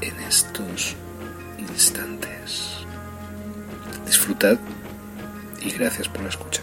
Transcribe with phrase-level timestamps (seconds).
[0.00, 0.94] en estos
[1.58, 2.84] instantes.
[4.06, 4.58] Disfrutad
[5.60, 6.62] y gracias por la escucha.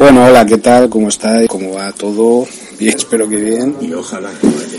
[0.00, 0.88] Bueno, hola, ¿qué tal?
[0.88, 1.46] ¿Cómo estáis?
[1.46, 2.46] ¿Cómo va todo?
[2.78, 3.76] Bien, espero que bien.
[3.82, 4.78] Y ojalá que vaya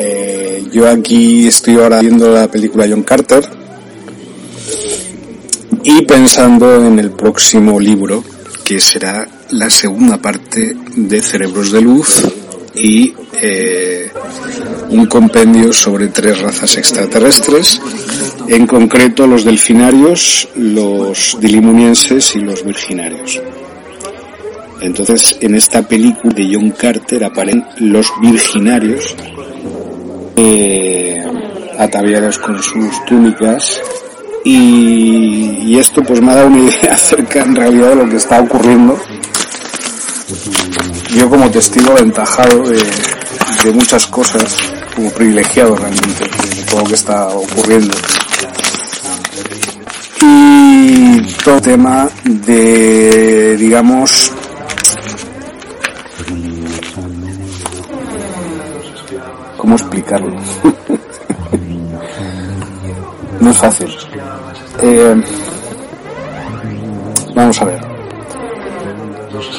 [0.00, 3.44] Eh, yo aquí estoy ahora viendo la película John Carter
[5.82, 8.22] y pensando en el próximo libro,
[8.64, 12.22] que será la segunda parte de Cerebros de Luz
[12.76, 14.08] y eh,
[14.90, 17.80] un compendio sobre tres razas extraterrestres,
[18.46, 23.42] en concreto los delfinarios, los dilimunienses y los virginarios.
[24.80, 29.16] Entonces, en esta película de John Carter aparecen los virginarios,
[30.40, 31.16] eh,
[31.78, 33.82] ataviados con sus túnicas,
[34.44, 38.40] y, esto pues me ha dado una idea acerca en realidad de lo que está
[38.40, 38.98] ocurriendo.
[41.14, 42.78] Yo como testigo aventajado de,
[43.64, 44.56] de muchas cosas,
[44.94, 47.96] como privilegiado realmente de todo lo que está ocurriendo.
[50.20, 54.32] Y todo tema de, digamos,
[59.68, 60.30] ¿Cómo explicarlo?
[63.40, 63.94] no es fácil.
[64.80, 65.14] Eh,
[67.34, 67.78] vamos a ver.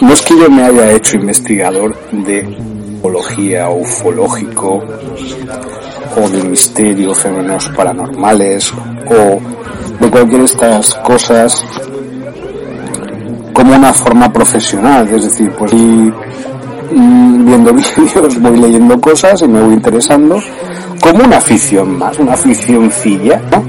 [0.01, 2.57] No es que yo me haya hecho investigador de
[2.97, 4.83] ufología ufológico
[6.17, 9.39] o de misterio, fenómenos paranormales o
[9.99, 11.63] de cualquier de estas cosas
[13.53, 16.11] como una forma profesional, es decir, pues y
[16.91, 20.41] viendo vídeos, voy leyendo cosas y me voy interesando,
[21.01, 23.63] como una afición más, una aficióncilla, ¿no?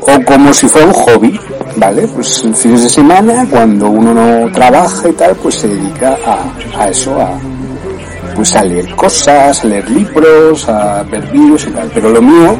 [0.00, 1.40] O como si fuera un hobby,
[1.76, 2.08] ¿vale?
[2.08, 6.88] Pues fines de semana, cuando uno no trabaja y tal, pues se dedica a, a
[6.88, 7.30] eso, a,
[8.34, 11.90] pues a leer cosas, a leer libros, a ver vídeos y tal.
[11.94, 12.56] Pero lo mío,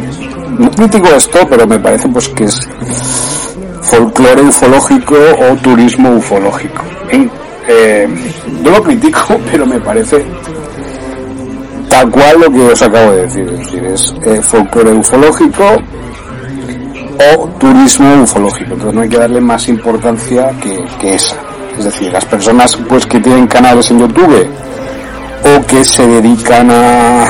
[0.59, 2.61] no critico esto, pero me parece pues que es
[3.83, 6.83] folclore ufológico o turismo ufológico.
[7.11, 7.29] ¿eh?
[7.69, 8.09] Eh,
[8.63, 10.25] yo lo critico, pero me parece
[11.89, 13.49] tal cual lo que os acabo de decir.
[13.49, 15.65] Es decir, es eh, folclore ufológico
[17.37, 18.73] o turismo ufológico.
[18.73, 20.51] Entonces no hay que darle más importancia
[21.01, 21.37] que, esa.
[21.79, 24.47] Es decir, las personas pues que tienen canales en YouTube
[25.45, 27.25] o que se dedican a,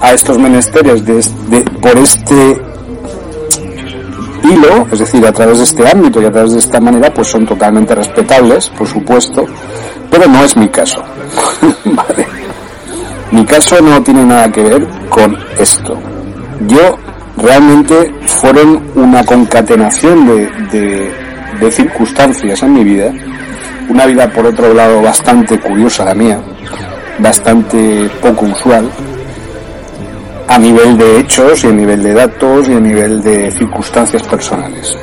[0.00, 1.02] a estos menesteres
[1.80, 2.71] por este
[4.44, 7.28] hilo, es decir, a través de este ámbito y a través de esta manera, pues
[7.28, 9.44] son totalmente respetables, por supuesto,
[10.10, 11.02] pero no es mi caso.
[13.30, 15.98] Mi caso no tiene nada que ver con esto.
[16.68, 16.98] Yo
[17.38, 20.26] realmente fueron una concatenación
[20.70, 21.10] de,
[21.58, 23.10] de circunstancias en mi vida,
[23.88, 26.40] una vida por otro lado bastante curiosa la mía,
[27.20, 28.90] bastante poco usual,
[30.52, 34.94] a nivel de hechos y a nivel de datos y a nivel de circunstancias personales.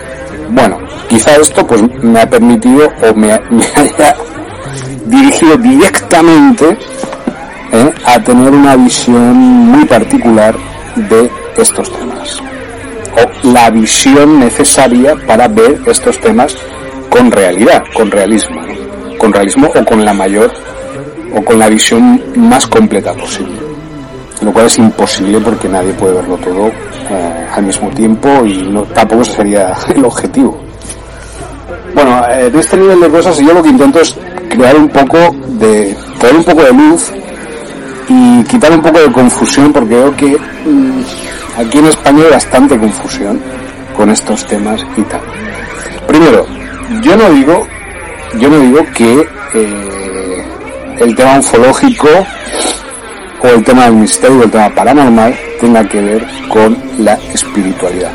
[0.51, 4.15] Bueno, quizá esto pues me ha permitido o me, me haya
[5.07, 6.77] dirigido directamente
[7.71, 7.91] ¿eh?
[8.05, 10.55] a tener una visión muy particular
[10.95, 12.39] de estos temas
[13.15, 16.55] o la visión necesaria para ver estos temas
[17.09, 18.61] con realidad, con realismo,
[19.17, 20.53] con realismo o con la mayor
[21.33, 23.68] o con la visión más completa posible
[24.41, 28.83] lo cual es imposible porque nadie puede verlo todo eh, al mismo tiempo y no,
[28.83, 30.57] tampoco sería el objetivo.
[31.93, 34.15] bueno, en este nivel de cosas yo lo que intento es
[34.49, 37.11] crear un poco de, traer un poco de luz
[38.07, 41.01] y quitar un poco de confusión porque veo que mm,
[41.57, 43.39] aquí en España hay bastante confusión
[43.95, 45.21] con estos temas y tal.
[46.07, 46.45] Primero,
[47.01, 47.67] yo no digo,
[48.39, 50.43] yo no digo que eh,
[50.99, 52.07] el tema ufológico
[53.41, 58.11] o el tema del misterio, el tema paranormal, tenga que ver con la espiritualidad.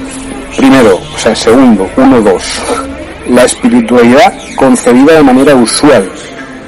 [0.57, 2.45] Primero, o sea, segundo, uno, dos,
[3.29, 6.11] la espiritualidad concebida de manera usual,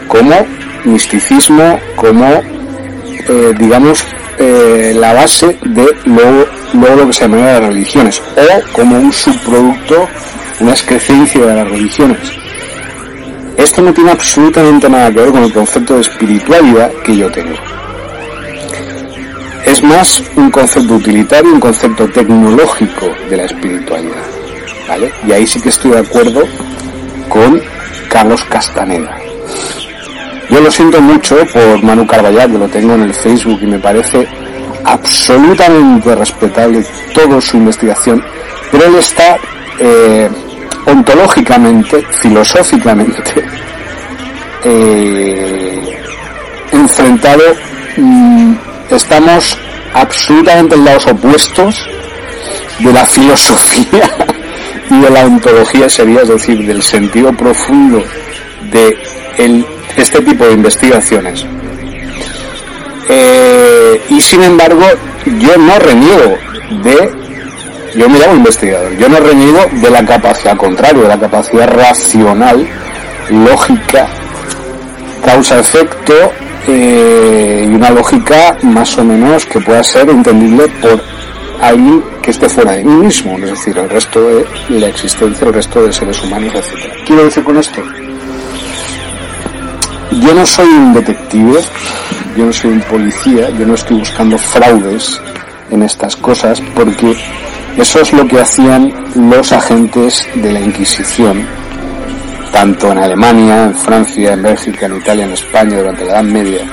[0.09, 0.35] como
[0.85, 2.27] misticismo, como,
[3.29, 4.05] eh, digamos,
[4.39, 6.47] eh, la base de luego,
[6.97, 10.09] lo que se llama las religiones, o como un subproducto,
[10.61, 12.19] una excrescencia de las religiones.
[13.57, 17.57] Esto no tiene absolutamente nada que ver con el concepto de espiritualidad que yo tengo.
[19.77, 24.25] Es más un concepto utilitario, un concepto tecnológico de la espiritualidad.
[24.89, 25.13] ¿Vale?
[25.29, 26.45] Y ahí sí que estoy de acuerdo
[27.29, 27.61] con
[28.09, 29.19] Carlos Castaneda.
[30.49, 33.79] Yo lo siento mucho por Manu Carballal, que lo tengo en el Facebook y me
[33.79, 34.27] parece
[34.83, 36.83] absolutamente respetable
[37.13, 38.25] toda su investigación,
[38.73, 39.37] pero él está
[39.79, 40.31] eh,
[40.87, 43.45] ontológicamente, filosóficamente,
[44.65, 45.99] eh,
[46.73, 47.43] enfrentado,
[47.99, 48.55] mm,
[48.91, 49.59] estamos
[49.97, 51.89] absolutamente en lados opuestos
[52.79, 54.11] de la filosofía
[54.91, 58.03] y de la ontología sería, es decir, del sentido profundo
[58.71, 58.97] de
[59.97, 61.47] este tipo de investigaciones.
[63.09, 64.85] Eh, y sin embargo,
[65.39, 66.37] yo no reniego
[66.83, 67.13] de,
[67.95, 71.69] yo me llamo investigador, yo no reniego de la capacidad, al contrario, de la capacidad
[71.69, 72.67] racional,
[73.31, 74.09] lógica,
[75.25, 76.33] causa-efecto
[76.69, 81.01] eh, y una lógica más o menos que pueda ser entendible por
[81.61, 85.55] alguien que esté fuera de mí mismo, es decir, el resto de la existencia, el
[85.55, 86.93] resto de seres humanos, etc.
[87.07, 87.83] Quiero decir con esto,
[90.13, 91.61] yo no soy un detective,
[92.37, 95.21] yo no soy un policía, yo no estoy buscando fraudes
[95.71, 97.17] en estas cosas porque
[97.77, 101.47] eso es lo que hacían los agentes de la Inquisición,
[102.57, 106.65] tanto en Alemania, en Francia, en Bélgica, en Italia, en España durante la Edad Media,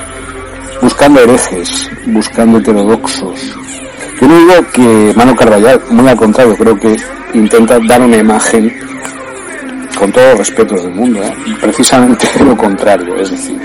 [0.80, 3.54] buscando herejes, buscando heterodoxos,
[4.18, 6.96] yo no digo que Mano Carballal, muy al contrario, creo que
[7.34, 8.74] intenta dar una imagen
[9.98, 11.34] con todos los respetos del mundo, ¿eh?
[11.60, 13.58] precisamente lo contrario, es decir,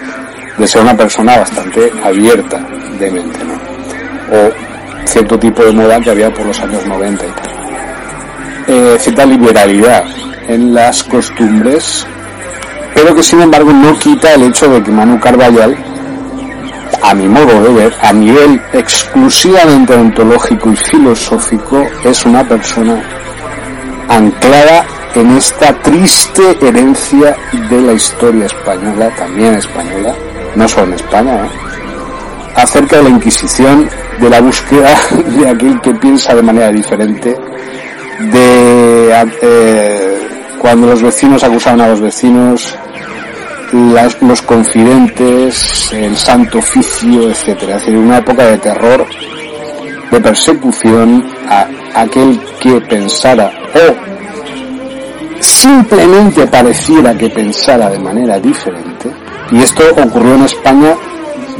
[0.57, 2.59] de ser una persona bastante abierta
[2.99, 3.53] de mente, ¿no?
[4.35, 7.45] O cierto tipo de moda que había por los años 90 y tal.
[8.67, 10.03] Eh, cierta liberalidad
[10.49, 12.05] en las costumbres,
[12.93, 15.77] pero que sin embargo no quita el hecho de que Manu Carballal
[17.01, 23.01] a mi modo de ver, a nivel exclusivamente ontológico y filosófico, es una persona
[24.09, 27.35] anclada en esta triste herencia
[27.69, 30.13] de la historia española, también española,
[30.55, 31.49] no solo en España, ¿eh?
[32.55, 33.89] acerca de la Inquisición,
[34.19, 34.99] de la búsqueda
[35.37, 37.35] de aquel que piensa de manera diferente,
[38.19, 40.08] de eh,
[40.59, 42.75] cuando los vecinos acusaban a los vecinos,
[44.21, 47.75] los confidentes, el santo oficio, etcétera.
[47.75, 49.05] Es decir, una época de terror,
[50.11, 59.09] de persecución a aquel que pensara o simplemente pareciera que pensara de manera diferente.
[59.51, 60.95] Y esto ocurrió en España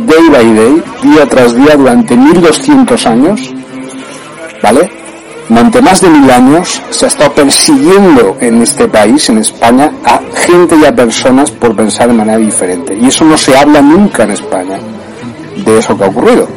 [0.06, 3.54] day by day, día tras día, durante 1200 años,
[4.62, 4.99] ¿vale?
[5.50, 10.22] Durante más de mil años se ha estado persiguiendo en este país, en España, a
[10.46, 12.96] gente y a personas por pensar de manera diferente.
[12.96, 14.80] Y eso no se habla nunca en España
[15.66, 16.48] de eso que ha ocurrido.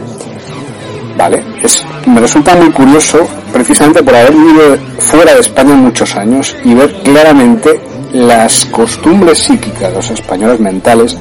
[1.16, 6.54] Vale, es, me resulta muy curioso, precisamente por haber vivido fuera de España muchos años
[6.62, 7.80] y ver claramente
[8.12, 11.16] las costumbres psíquicas de los españoles mentales,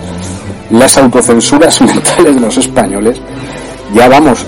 [0.72, 3.22] las autocensuras mentales de los españoles,
[3.94, 4.46] ya vamos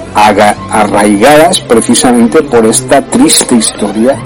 [0.72, 4.18] arraigadas precisamente por esta triste historia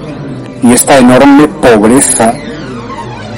[0.62, 2.34] y esta enorme pobreza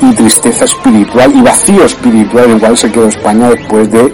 [0.01, 4.13] y tristeza espiritual y vacío espiritual en el cual se quedó España después de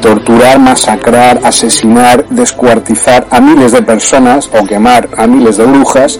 [0.00, 6.18] torturar, masacrar, asesinar, descuartizar a miles de personas o quemar a miles de brujas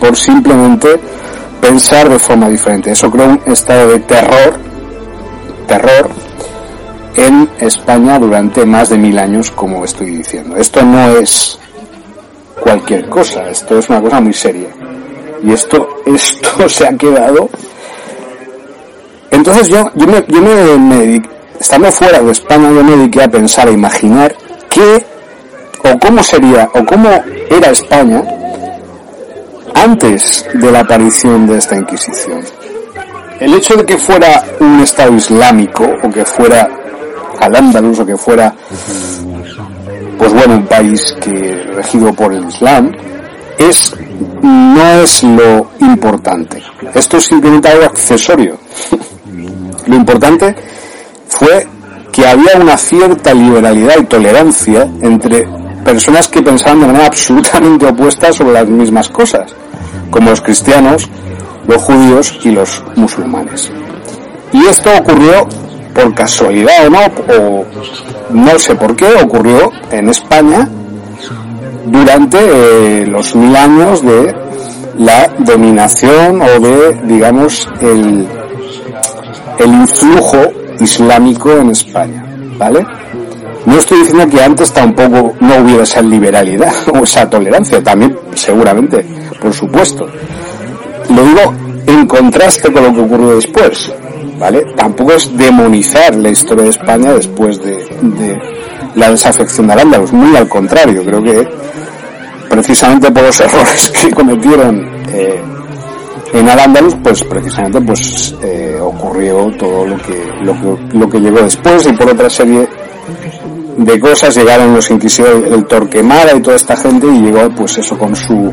[0.00, 1.00] por simplemente
[1.60, 2.90] pensar de forma diferente.
[2.90, 4.58] Eso creó un estado de terror,
[5.66, 6.10] terror
[7.16, 10.56] en España durante más de mil años, como estoy diciendo.
[10.56, 11.58] Esto no es
[12.60, 14.68] cualquier cosa, esto es una cosa muy seria.
[15.42, 17.48] Y esto, esto se ha quedado.
[19.30, 21.22] Entonces yo, yo me, yo me,
[21.58, 24.34] estando fuera de España, yo me dediqué a pensar, a imaginar
[24.68, 25.04] qué,
[25.84, 27.08] o cómo sería, o cómo
[27.50, 28.22] era España
[29.74, 32.44] antes de la aparición de esta Inquisición.
[33.40, 36.68] el hecho de que fuera un Estado islámico o que fuera
[37.42, 38.54] al Andalus o que fuera,
[40.18, 42.92] pues bueno, un país que regido por el Islam,
[43.58, 43.94] es,
[44.42, 46.62] no es lo importante.
[46.94, 48.58] Esto es simplemente algo accesorio.
[49.86, 50.54] lo importante
[51.28, 51.66] fue
[52.12, 55.48] que había una cierta liberalidad y tolerancia entre
[55.84, 59.54] personas que pensaban de manera absolutamente opuesta sobre las mismas cosas,
[60.10, 61.08] como los cristianos,
[61.66, 63.72] los judíos y los musulmanes.
[64.52, 65.48] Y esto ocurrió
[65.94, 67.00] por casualidad o no,
[67.38, 67.64] o
[68.30, 70.68] no sé por qué, ocurrió en España
[71.86, 74.34] durante eh, los mil años de
[74.98, 78.26] la dominación o de, digamos, el,
[79.58, 80.38] el influjo
[80.80, 82.24] islámico en España,
[82.58, 82.84] ¿vale?
[83.64, 89.04] No estoy diciendo que antes tampoco no hubiera esa liberalidad o esa tolerancia, también seguramente,
[89.40, 90.06] por supuesto.
[91.08, 91.54] Lo digo
[91.86, 93.92] en contraste con lo que ocurrió después,
[94.38, 94.66] ¿vale?
[94.76, 98.40] Tampoco es demonizar la historia de España después de,
[98.94, 101.48] la desafección de al muy al contrario, creo que
[102.48, 105.40] precisamente por los errores que cometieron eh,
[106.32, 106.72] en al
[107.02, 111.92] pues precisamente pues eh, ocurrió todo lo que, lo que lo que llegó después y
[111.92, 112.68] por otra serie
[113.76, 117.98] de cosas llegaron los inquisidores, el Torquemada y toda esta gente y llegó pues eso
[117.98, 118.52] con su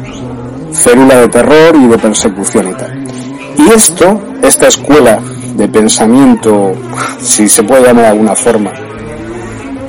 [0.73, 3.03] célula de terror y de persecución y tal.
[3.57, 5.19] Y esto, esta escuela
[5.55, 6.73] de pensamiento,
[7.21, 8.71] si se puede llamar de alguna forma,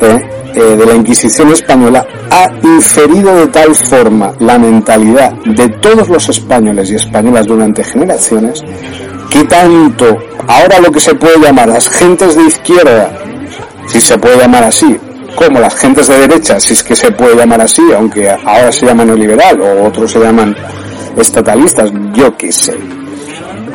[0.00, 0.18] eh,
[0.54, 6.28] eh, de la Inquisición española, ha inferido de tal forma la mentalidad de todos los
[6.28, 8.62] españoles y españolas durante generaciones,
[9.30, 13.12] que tanto ahora lo que se puede llamar las gentes de izquierda,
[13.86, 14.98] si se puede llamar así,
[15.34, 18.86] como las gentes de derecha, si es que se puede llamar así, aunque ahora se
[18.86, 20.56] llama neoliberal o otros se llaman
[21.16, 22.76] estatalistas, yo qué sé.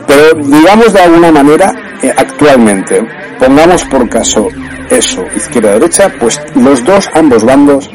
[0.07, 3.05] Pero digamos de alguna manera, eh, actualmente,
[3.39, 4.47] pongamos por caso
[4.89, 7.89] eso, izquierda-derecha, pues los dos, ambos bandos,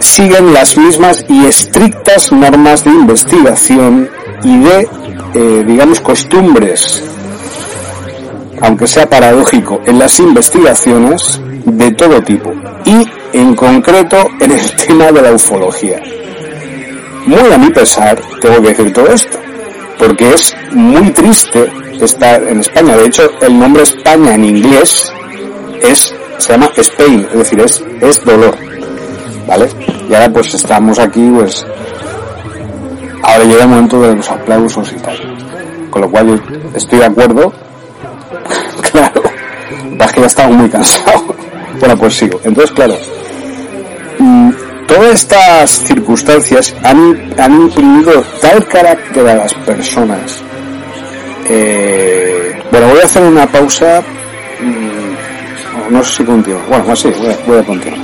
[0.00, 4.08] siguen las mismas y estrictas normas de investigación
[4.42, 4.88] y de,
[5.34, 7.02] eh, digamos, costumbres,
[8.60, 12.52] aunque sea paradójico, en las investigaciones de todo tipo
[12.84, 16.00] y en concreto en el tema de la ufología.
[17.26, 19.43] Muy a mi pesar, tengo que decir todo esto
[19.98, 21.70] porque es muy triste
[22.00, 22.96] estar en España.
[22.96, 25.12] De hecho, el nombre España en inglés
[25.82, 28.56] es, se llama Spain, es decir, es, es dolor.
[29.46, 29.68] ¿Vale?
[30.08, 31.66] Y ahora pues estamos aquí, pues,
[33.22, 35.16] ahora llega el momento de los aplausos y tal.
[35.90, 36.42] Con lo cual
[36.74, 37.52] estoy de acuerdo.
[38.92, 39.22] claro.
[40.00, 41.24] Es que ya estaba muy cansado.
[41.80, 42.40] bueno, pues sigo.
[42.42, 42.94] Entonces, claro.
[44.86, 50.42] Todas estas circunstancias han, han imprimido tal carácter a las personas.
[51.46, 54.02] Eh, bueno, voy a hacer una pausa.
[54.60, 56.60] Mm, no sé si continúo.
[56.68, 57.12] Bueno, más sí,
[57.46, 58.00] voy a, continuar.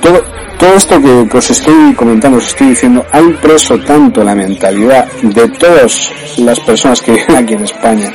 [0.00, 0.22] Todo,
[0.58, 5.48] todo esto que, os estoy comentando, os estoy diciendo, ha impreso tanto la mentalidad de
[5.48, 8.12] todas las personas que viven aquí en España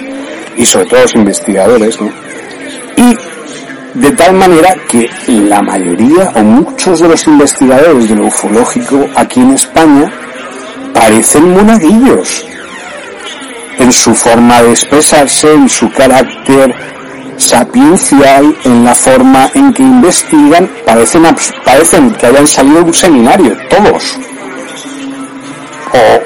[0.56, 2.12] y sobre todo los investigadores, ¿no?
[3.98, 9.40] De tal manera que la mayoría o muchos de los investigadores de lo ufológico aquí
[9.40, 10.12] en España
[10.94, 12.46] parecen monaguillos
[13.80, 16.76] en su forma de expresarse, en su carácter
[17.38, 21.24] sapiencial, en la forma en que investigan, parecen,
[21.66, 24.16] parecen que hayan salido de un seminario, todos,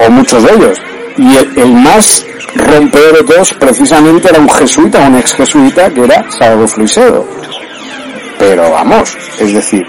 [0.05, 0.77] o, muchos de ellos.
[1.17, 6.29] Y el, más rompedor de todos precisamente era un jesuita, un ex jesuita que era
[6.31, 7.40] Salvador Fluisedo
[8.41, 9.85] pero vamos, es decir,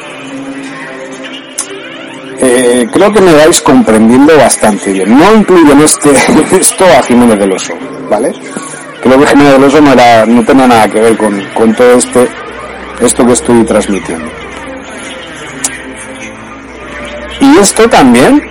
[2.39, 5.19] eh, creo que me vais comprendiendo bastante bien.
[5.19, 6.11] No incluyo en este
[6.61, 7.73] esto a Jiménez del Oso,
[8.11, 8.31] ¿vale?
[9.03, 11.93] Creo que Jiménez del Oso no, era, no tenía nada que ver con, con todo
[11.93, 12.29] este
[13.01, 14.31] esto que estoy transmitiendo.
[17.41, 18.43] Y esto también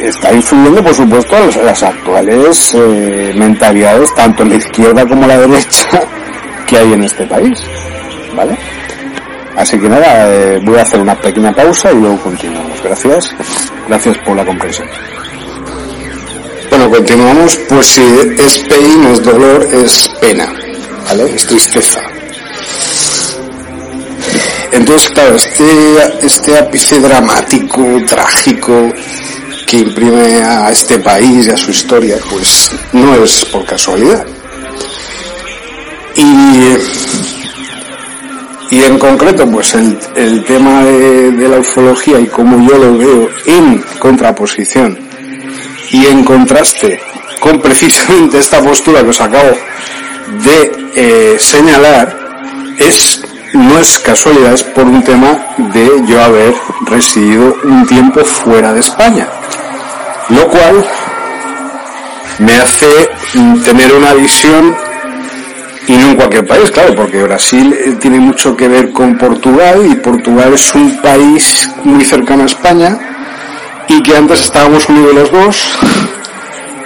[0.00, 5.38] está influyendo, por supuesto, las, las actuales eh, mentalidades, tanto en la izquierda como la
[5.38, 6.02] derecha,
[6.66, 7.62] que hay en este país.
[8.34, 8.77] ¿Vale?
[9.58, 12.80] Así que nada, eh, voy a hacer una pequeña pausa y luego continuamos.
[12.80, 13.34] Gracias.
[13.88, 14.86] Gracias por la comprensión.
[16.70, 17.56] Bueno, continuamos.
[17.68, 18.02] Pues si
[18.38, 20.46] es pain, es dolor, es pena.
[21.08, 21.34] ¿Vale?
[21.34, 22.00] Es tristeza.
[24.70, 25.64] Entonces, claro, este,
[26.22, 28.92] este ápice dramático, trágico,
[29.66, 34.24] que imprime a este país y a su historia, pues no es por casualidad.
[36.14, 37.17] Y
[38.70, 43.28] y en concreto, pues el, el tema de, la ufología y cómo yo lo veo
[43.46, 44.98] en contraposición
[45.90, 47.00] y en contraste
[47.40, 49.50] con precisamente esta postura que os acabo
[50.44, 52.14] de eh, señalar,
[52.78, 53.22] es
[53.54, 55.38] no es casualidad, es por un tema
[55.72, 59.26] de yo haber residido un tiempo fuera de España.
[60.28, 60.84] Lo cual
[62.40, 63.08] me hace
[63.64, 64.76] tener una visión
[65.88, 69.86] y no en cualquier país, claro, porque Brasil eh, tiene mucho que ver con Portugal
[69.90, 72.98] y Portugal es un país muy cercano a España
[73.88, 75.78] y que antes estábamos unidos los dos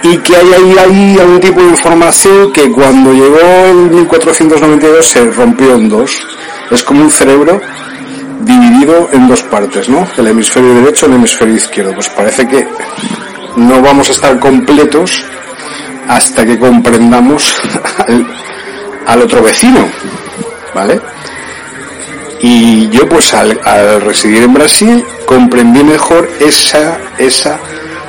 [0.03, 5.31] y que hay ahí, ahí algún tipo de información que cuando llegó en 1492 se
[5.31, 6.25] rompió en dos.
[6.71, 7.59] Es como un cerebro
[8.41, 10.07] dividido en dos partes, ¿no?
[10.17, 11.93] El hemisferio derecho y el hemisferio izquierdo.
[11.93, 12.67] Pues parece que
[13.57, 15.25] no vamos a estar completos
[16.07, 17.55] hasta que comprendamos
[18.07, 18.27] al,
[19.07, 19.87] otro vecino,
[20.73, 20.99] ¿vale?
[22.41, 23.57] Y yo pues al,
[24.01, 27.59] residir en Brasil comprendí mejor esa, esa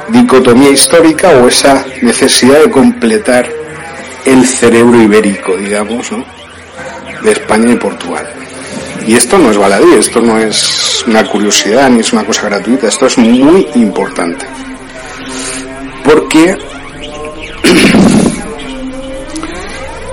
[0.08, 3.48] dicotomía histórica o esa necesidad de completar
[4.24, 6.24] el cerebro ibérico, digamos, ¿no?
[7.22, 8.26] de España y Portugal.
[9.06, 12.88] Y esto no es baladí, esto no es una curiosidad ni es una cosa gratuita,
[12.88, 14.46] esto es muy importante.
[16.04, 16.56] Porque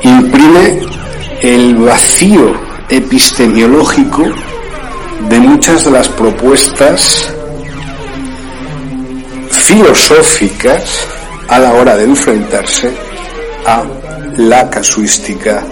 [0.03, 0.79] imprime
[1.41, 2.53] el vacío
[2.89, 4.23] epistemiológico
[5.29, 7.31] de muchas de las propuestas
[9.49, 11.07] filosóficas
[11.47, 12.91] a la hora de enfrentarse
[13.65, 13.83] a
[14.37, 15.63] la casuística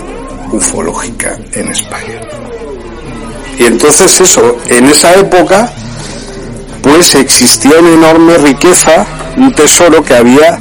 [0.52, 2.22] ufológica en España.
[3.58, 5.72] Y entonces eso, en esa época,
[6.82, 9.06] pues existía una enorme riqueza,
[9.38, 10.60] un tesoro que había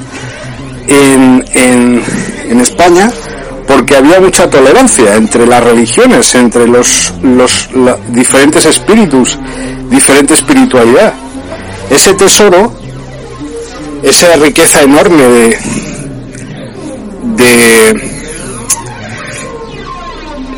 [0.88, 3.10] en, en, España,
[3.68, 7.12] porque había mucha tolerancia entre las religiones, entre los,
[8.08, 9.38] diferentes espíritus,
[9.90, 11.12] diferente espiritualidad.
[11.90, 12.72] Ese tesoro,
[14.02, 15.58] esa riqueza enorme de,
[17.36, 17.92] de,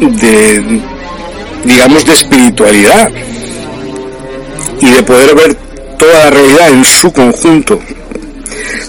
[0.00, 0.82] de
[1.64, 3.10] digamos, de espiritualidad
[4.80, 5.56] y de poder ver
[5.98, 7.78] toda la realidad en su conjunto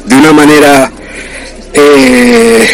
[0.06, 0.92] de una manera
[1.74, 2.68] eh,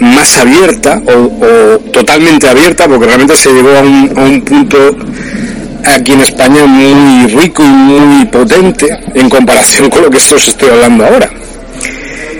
[0.00, 4.78] más abierta o, totalmente abierta, porque realmente se llegó a un, punto
[5.84, 10.70] aquí en España muy rico y muy potente en comparación con lo que os estoy
[10.70, 11.30] hablando ahora.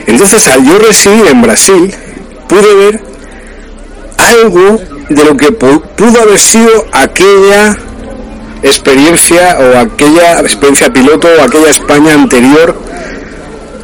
[0.07, 1.95] Entonces, al yo residir en Brasil,
[2.49, 3.03] pude ver
[4.17, 7.77] algo de lo que pudo haber sido aquella
[8.63, 12.75] experiencia o aquella experiencia piloto o aquella España anterior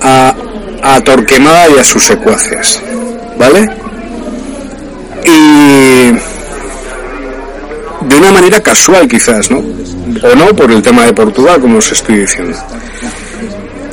[0.03, 0.35] a,
[0.83, 2.83] a Torquemada y a sus secuaces.
[3.39, 3.69] ¿Vale?
[5.25, 6.13] Y
[8.07, 9.59] de una manera casual quizás, ¿no?
[9.59, 12.57] O no por el tema de Portugal, como os estoy diciendo.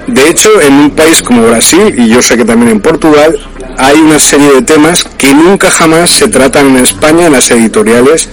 [0.08, 3.38] De hecho, en un país como Brasil, y yo sé que también en Portugal,
[3.78, 8.30] hay una serie de temas que nunca jamás se tratan en España en las editoriales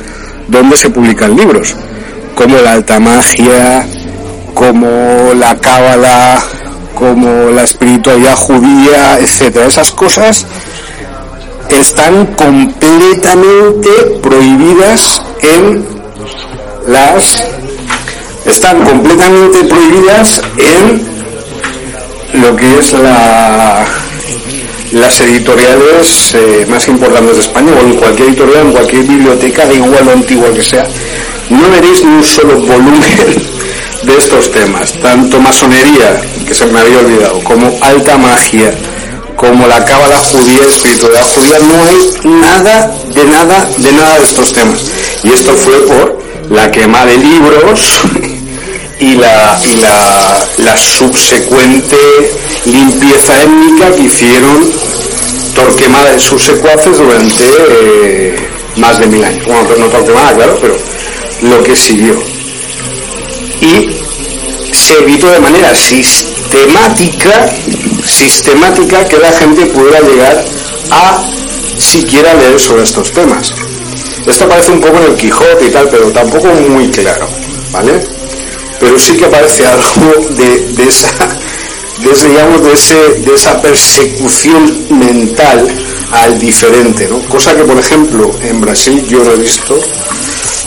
[0.48, 1.74] donde se publican libros,
[2.34, 3.86] como la alta magia,
[4.54, 6.42] como la cábala,
[6.94, 9.66] como la espiritualidad judía, etcétera.
[9.66, 10.46] Esas cosas
[11.70, 13.90] están completamente
[14.22, 15.86] prohibidas en
[16.86, 17.44] las
[18.44, 23.84] están completamente prohibidas en lo que es la
[24.92, 29.74] las editoriales eh, más importantes de España o en cualquier editorial, en cualquier biblioteca, de
[29.74, 30.86] igual o antigua que sea,
[31.50, 33.02] no veréis ni un solo volumen
[34.02, 38.72] de estos temas, tanto masonería, que se me había olvidado, como alta magia,
[39.38, 44.52] como la cábala judía, espiritualidad judía, no hay nada, de nada, de nada de estos
[44.52, 44.80] temas.
[45.22, 47.80] Y esto fue por la quema de libros
[49.00, 51.96] y la, y la, la subsecuente
[52.64, 54.72] limpieza étnica que hicieron
[55.54, 58.36] Torquemada y sus secuaces durante eh,
[58.76, 59.44] más de mil años.
[59.46, 60.76] Bueno, no Torquemada, claro, pero
[61.42, 62.20] lo que siguió.
[63.60, 63.88] Y
[64.74, 67.50] se evitó de manera sistemática,
[68.18, 70.44] sistemática que la gente pudiera llegar
[70.90, 71.22] a
[71.78, 73.54] siquiera leer sobre estos temas.
[74.26, 77.28] Esto aparece un poco en el Quijote y tal, pero tampoco muy claro,
[77.70, 78.00] ¿vale?
[78.80, 81.28] Pero sí que aparece algo de, de esa
[82.02, 85.66] de, digamos, de, ese, de esa persecución mental
[86.12, 87.20] al diferente, ¿no?
[87.28, 89.78] Cosa que, por ejemplo, en Brasil yo lo he visto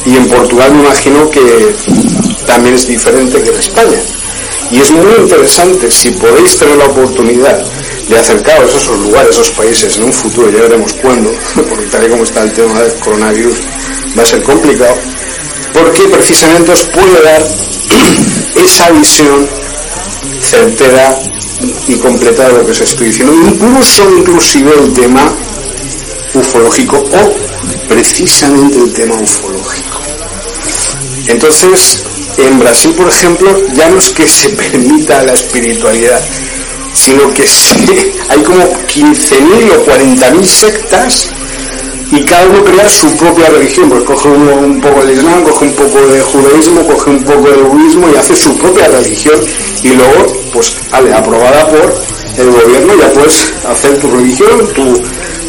[0.05, 1.75] y en Portugal me imagino que
[2.45, 3.99] también es diferente que en España.
[4.71, 7.61] Y es muy interesante, si podéis tener la oportunidad
[8.07, 11.29] de acercaros a esos lugares, a esos países en un futuro, ya veremos cuándo,
[11.69, 13.57] porque tal y como está el tema del coronavirus
[14.17, 14.95] va a ser complicado,
[15.73, 17.47] porque precisamente os puede dar
[18.55, 19.47] esa visión
[20.41, 21.19] certera
[21.87, 25.33] y completado lo que os estoy diciendo, incluso inclusive el tema
[26.33, 29.99] ufológico o precisamente el tema ufológico.
[31.27, 32.03] Entonces,
[32.47, 36.21] en Brasil, por ejemplo, ya no es que se permita la espiritualidad,
[36.93, 37.43] sino que
[38.29, 41.29] hay como 15.000 o 40.000 sectas
[42.11, 45.65] y cada uno crea su propia religión, pues coge uno un poco de Islam, coge
[45.65, 49.39] un poco de judaísmo, coge un poco de budismo y hace su propia religión.
[49.81, 52.01] Y luego, pues, vale, aprobada por
[52.37, 55.01] el gobierno, ya puedes hacer tu religión, tu,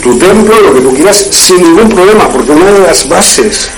[0.02, 3.68] tu templo, lo que tú quieras, sin ningún problema, porque una de las bases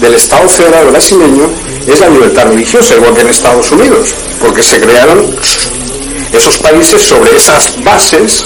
[0.00, 1.50] del Estado federal brasileño
[1.86, 5.34] es la libertad religiosa, igual que en Estados Unidos, porque se crearon
[6.32, 8.44] esos países sobre esas bases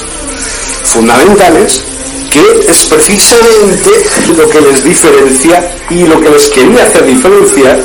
[0.84, 1.84] fundamentales
[2.30, 3.90] que es precisamente
[4.36, 7.78] lo que les diferencia y lo que les quería hacer diferenciar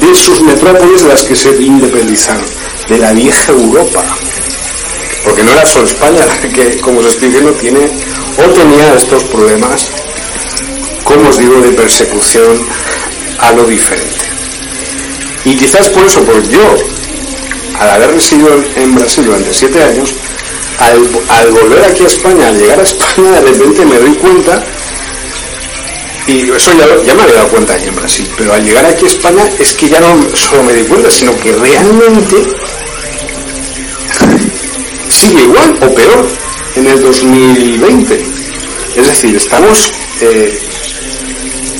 [0.00, 2.44] de sus metrópolis de las que se independizaron,
[2.88, 4.02] de la vieja Europa.
[5.22, 7.90] Porque no era solo España la que, como os estoy diciendo, tiene
[8.38, 9.86] o tenía estos problemas,
[11.04, 12.66] como os digo, de persecución
[13.38, 14.29] a lo diferente.
[15.44, 16.76] Y quizás por eso, pues yo,
[17.78, 20.14] al haber residido en Brasil durante siete años,
[20.78, 24.64] al, volver aquí a España, al llegar a España, de repente me doy cuenta,
[26.26, 26.70] y eso
[27.04, 29.72] ya, me había dado cuenta aquí en Brasil, pero al llegar aquí a España es
[29.74, 32.36] que ya no solo me di cuenta, sino que realmente
[35.08, 36.28] sigue igual o peor
[36.76, 38.24] en el 2020.
[38.96, 40.58] Es decir, estamos eh,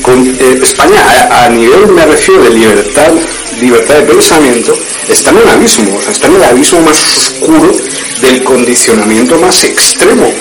[0.01, 3.11] con eh, España a, a, nivel, me refiero, de libertad,
[3.59, 7.71] libertad de pensamiento, está en un abismo, o sea, está en el abismo más oscuro
[8.21, 10.31] del condicionamiento más extremo.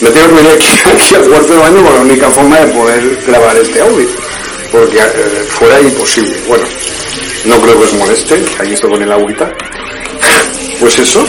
[0.00, 3.18] Me tengo que venir aquí, al cuarto de baño con la única forma de poder
[3.26, 4.08] grabar este audio,
[4.70, 6.36] porque eh, fuera imposible.
[6.46, 6.64] Bueno,
[7.44, 9.52] no creo que os moleste, aquí estoy con el agüita.
[10.80, 11.24] Pues eso,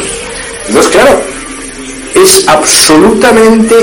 [0.69, 1.21] no es claro,
[2.15, 3.75] es absolutamente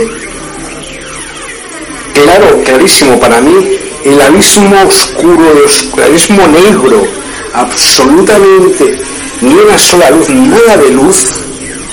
[2.12, 5.52] claro, clarísimo para mí, el abismo oscuro,
[5.96, 7.06] el abismo negro,
[7.52, 8.98] absolutamente
[9.40, 11.26] ni una sola luz, nada de luz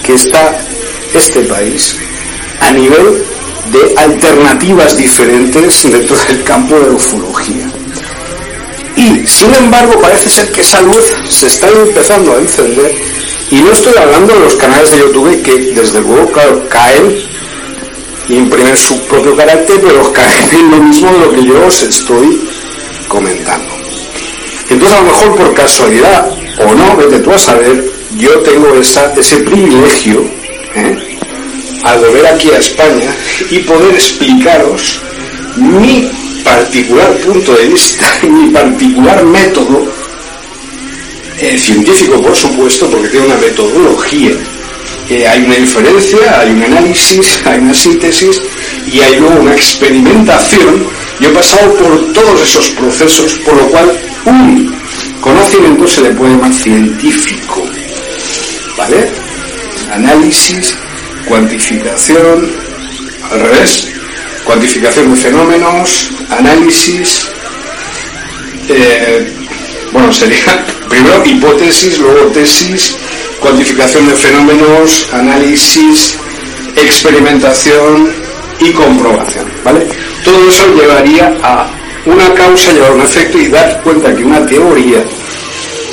[0.04, 0.60] que está
[1.14, 1.96] este país
[2.62, 3.24] a nivel
[3.72, 7.70] de alternativas diferentes dentro del campo de ufología.
[8.96, 12.96] Y sin embargo parece ser que esa luz se está empezando a encender
[13.52, 16.32] y no estoy hablando de los canales de YouTube que desde luego
[16.70, 17.39] caen y
[18.30, 22.48] imprimen su propio carácter, pero caen en lo mismo de lo que yo os estoy
[23.08, 23.74] comentando.
[24.70, 29.38] Entonces a lo mejor por casualidad o no, vete tú a saber, yo tengo ese
[29.38, 30.22] privilegio
[30.76, 31.18] ¿eh?
[31.84, 33.16] al volver aquí a España
[33.50, 35.00] y poder explicaros
[35.56, 36.12] mi
[36.44, 39.88] particular punto de vista, mi particular método,
[41.40, 44.32] eh, científico por supuesto, porque tiene una metodología,
[45.10, 48.42] eh, hay una inferencia, hay un análisis, hay una síntesis
[48.92, 50.88] y hay luego una experimentación.
[51.20, 53.92] Yo he pasado por todos esos procesos, por lo cual
[54.26, 54.80] un
[55.22, 57.66] Conocimiento se le puede llamar científico,
[58.78, 59.12] ¿vale?
[59.92, 60.76] Análisis,
[61.26, 62.50] cuantificación,
[63.30, 63.90] al revés,
[64.46, 67.28] cuantificación de fenómenos, análisis,
[68.70, 69.28] eh,
[69.92, 72.96] bueno, sería primero hipótesis, luego tesis,
[73.40, 76.16] cuantificación de fenómenos, análisis,
[76.76, 78.12] experimentación
[78.60, 79.88] y comprobación, ¿vale?
[80.24, 81.68] Todo eso llevaría a
[82.06, 85.04] una causa llevar un efecto y dar cuenta que una teoría,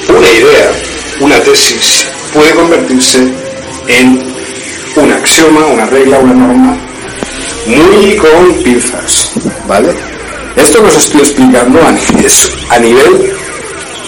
[0.09, 0.73] una idea,
[1.21, 3.33] una tesis puede convertirse
[3.89, 4.35] en
[4.97, 6.77] un axioma, una regla, una norma,
[7.67, 9.31] muy con pinzas,
[9.67, 9.95] ¿vale?
[10.57, 12.33] Esto nos estoy explicando a nivel,
[12.71, 13.33] a nivel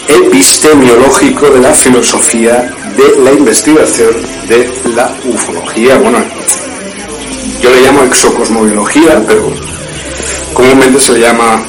[0.09, 4.11] epistemiológico de la filosofía de la investigación
[4.49, 5.97] de la ufología.
[5.99, 6.19] Bueno,
[7.63, 9.53] yo le llamo exocosmobiología, pero
[10.53, 11.63] comúnmente se le llama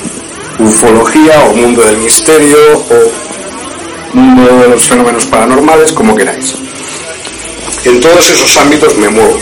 [0.57, 2.57] ufología o mundo del misterio
[2.89, 6.55] o mundo de los fenómenos paranormales, como queráis.
[7.85, 9.37] En todos esos ámbitos me muevo.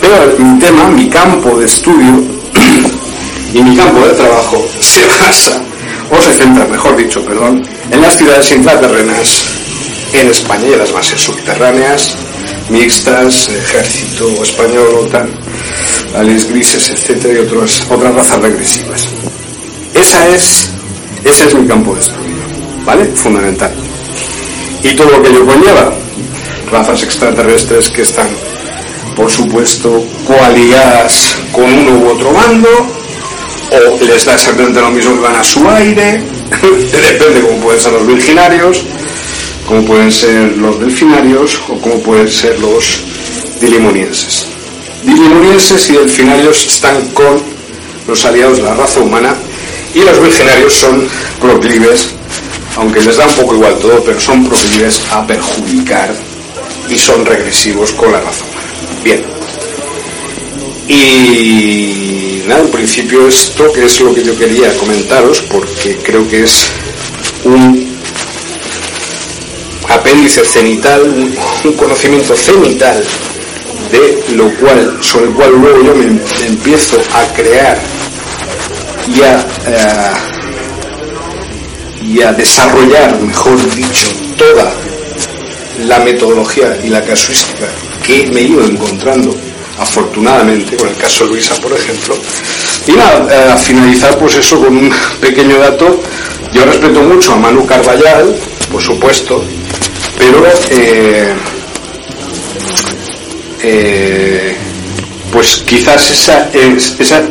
[0.00, 2.22] Pero mi tema, mi campo de estudio
[3.52, 5.60] y mi campo de trabajo se basa,
[6.08, 9.65] o se centra, mejor dicho, perdón, en las ciudades intraterrenas
[10.12, 12.16] en España y las bases subterráneas,
[12.68, 15.30] mixtas, ejército español, OTAN,
[16.16, 19.08] aliens grises, etcétera, y otras, otras razas regresivas.
[19.94, 20.70] Esa es,
[21.24, 22.36] ese es mi campo de estudio,
[22.84, 23.04] ¿vale?
[23.14, 23.72] Fundamental.
[24.82, 25.92] Y todo lo que ello conlleva,
[26.70, 28.28] razas extraterrestres que están,
[29.14, 32.68] por supuesto, coaligadas con uno u otro bando,
[33.70, 36.22] o les da exactamente lo mismo que van a su aire,
[36.62, 38.84] depende cómo pueden ser los virginarios,
[39.66, 43.00] como pueden ser los delfinarios o como pueden ser los
[43.60, 44.46] dilimonienses.
[45.02, 47.42] Dilimonienses y delfinarios están con
[48.06, 49.34] los aliados de la raza humana
[49.94, 51.08] y los virginarios son
[51.40, 52.08] proclives,
[52.76, 56.14] aunque les da un poco igual todo, pero son proclives a perjudicar
[56.88, 59.02] y son regresivos con la raza humana.
[59.02, 59.24] Bien.
[60.88, 66.44] Y nada, en principio esto que es lo que yo quería comentaros, porque creo que
[66.44, 66.68] es
[67.44, 67.85] un
[70.06, 71.02] apéndice cenital,
[71.64, 73.02] un, conocimiento cenital
[73.90, 76.06] de lo cual, sobre el cual luego yo me,
[76.46, 77.76] empiezo a crear
[79.12, 80.12] y a, eh,
[82.04, 84.72] y a desarrollar, mejor dicho, toda
[85.86, 87.66] la metodología y la casuística
[88.04, 89.34] que me he ido encontrando
[89.78, 92.16] afortunadamente con el caso Luisa por ejemplo.
[92.86, 96.00] Y nada, eh, a finalizar pues eso con un pequeño dato.
[96.52, 98.36] Yo respeto mucho a Manu Carballal
[98.70, 99.44] por supuesto
[100.18, 101.34] pero eh,
[103.62, 104.56] eh,
[105.32, 106.50] pues quizás esa,
[106.98, 107.22] esa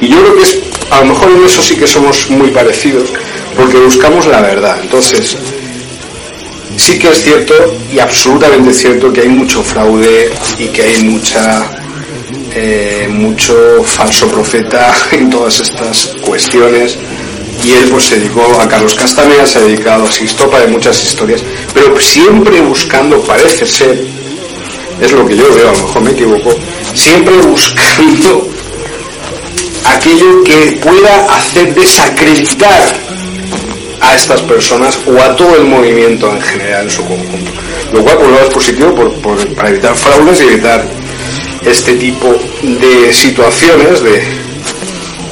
[0.00, 0.58] y yo creo que es
[0.90, 3.10] a lo mejor en eso sí que somos muy parecidos
[3.56, 4.78] porque buscamos la verdad.
[4.82, 5.36] Entonces
[6.76, 7.54] sí que es cierto
[7.92, 11.70] y absolutamente cierto que hay mucho fraude y que hay mucha
[12.54, 16.96] eh, mucho falso profeta en todas estas cuestiones
[17.64, 21.02] y él pues se dedicó a Carlos Castaneda, se ha dedicado a Sixtopa de muchas
[21.02, 24.06] historias, pero siempre buscando, parece ser,
[25.00, 26.50] es lo que yo veo, a lo mejor me equivoco,
[26.92, 28.48] siempre buscando
[29.86, 32.94] aquello que pueda hacer desacreditar
[34.00, 37.50] a estas personas o a todo el movimiento en general en su conjunto.
[37.92, 38.94] Lo cual por lo es positivo
[39.56, 40.84] para evitar fraudes y evitar
[41.64, 44.43] este tipo de situaciones de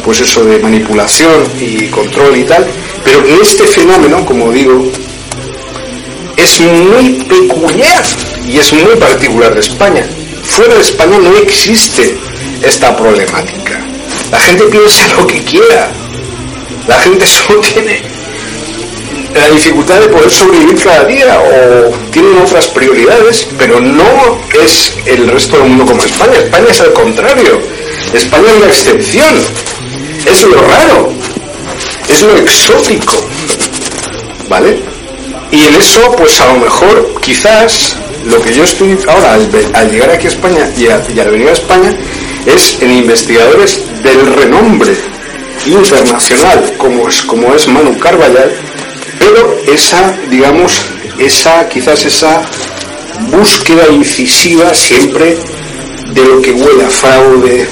[0.05, 2.67] pues eso de manipulación y control y tal,
[3.05, 4.91] pero este fenómeno, como digo,
[6.37, 8.05] es muy peculiar
[8.47, 10.07] y es muy particular de España.
[10.45, 12.17] Fuera de España no existe
[12.63, 13.81] esta problemática.
[14.31, 15.91] La gente piensa lo que quiera.
[16.89, 18.03] La gente solo tiene
[19.35, 25.29] la dificultad de poder sobrevivir cada día o tienen otras prioridades, pero no es el
[25.29, 26.39] resto del mundo como España.
[26.39, 27.61] España es al contrario.
[28.13, 29.35] España es la excepción.
[30.27, 31.13] Es lo raro.
[32.09, 33.15] Es lo exótico.
[34.49, 34.79] ¿Vale?
[35.51, 40.11] Y en eso, pues a lo mejor, quizás, lo que yo estoy ahora al, llegar
[40.11, 41.95] aquí a España y, al venir a España,
[42.47, 44.97] es en investigadores del renombre
[45.67, 48.53] internacional, como es, como es Manu Carballal,
[49.19, 50.73] pero esa, digamos,
[51.19, 52.43] esa, quizás esa
[53.31, 55.37] búsqueda incisiva siempre
[56.13, 57.69] de lo que huele a fraude,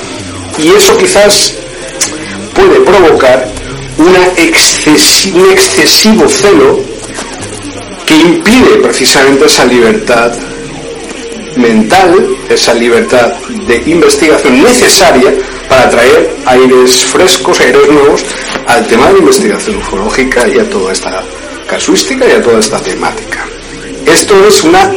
[0.58, 1.54] y eso quizás
[2.54, 3.48] puede provocar
[3.98, 4.16] un
[5.52, 6.80] excesivo celo
[8.06, 10.32] que impide precisamente esa libertad
[11.56, 13.32] mental, esa libertad
[13.66, 15.32] de investigación necesaria
[15.68, 18.24] para traer aires frescos, aires nuevos
[18.66, 21.22] al tema de investigación ufológica y a toda esta
[21.68, 23.46] casuística y a toda esta temática.
[24.06, 24.92] Esto es una,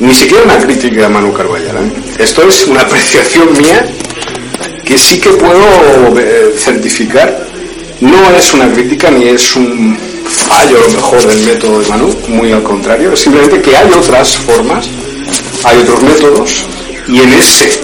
[0.00, 1.92] ni siquiera una crítica a Manu Carballal, ¿eh?
[2.18, 3.86] esto es una apreciación mía
[4.84, 7.46] que sí que puedo eh, certificar.
[8.00, 12.16] No es una crítica ni es un fallo a lo mejor del método de Manu,
[12.28, 14.86] muy al contrario, es simplemente que hay otras formas,
[15.64, 16.64] hay otros métodos
[17.08, 17.80] y en ese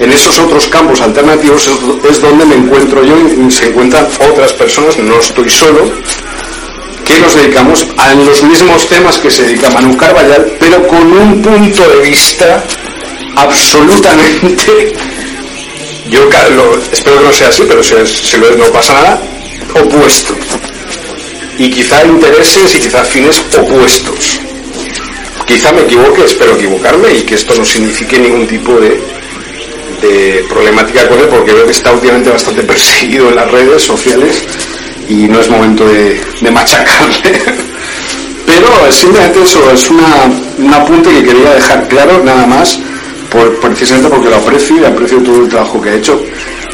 [0.00, 1.70] en esos otros campos alternativos
[2.10, 5.90] es donde me encuentro yo y se encuentran otras personas, no estoy solo,
[7.04, 11.42] que nos dedicamos a los mismos temas que se dedica Manu Carballal, pero con un
[11.42, 12.64] punto de vista
[13.36, 14.94] absolutamente,
[16.10, 16.28] yo
[16.92, 19.22] espero que no sea así, pero si, no pasa nada,
[19.74, 20.34] opuesto.
[21.58, 24.40] Y quizá intereses y quizá fines opuestos.
[25.46, 29.00] Quizá me equivoque, espero equivocarme y que esto no signifique ningún tipo de,
[30.02, 34.42] de problemática con él, porque veo que está últimamente bastante perseguido en las redes sociales
[35.08, 37.42] y no es momento de, machacarle.
[38.46, 42.78] Pero simplemente eso, es una, un apunte que quería dejar claro nada más,
[43.34, 46.22] por, precisamente porque lo aprecio y aprecio todo el trabajo que ha hecho.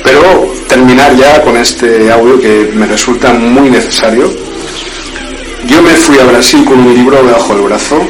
[0.04, 4.30] Pero terminar ya con este audio que me resulta muy necesario.
[5.66, 8.06] Yo me fui a Brasil con un libro debajo del brazo,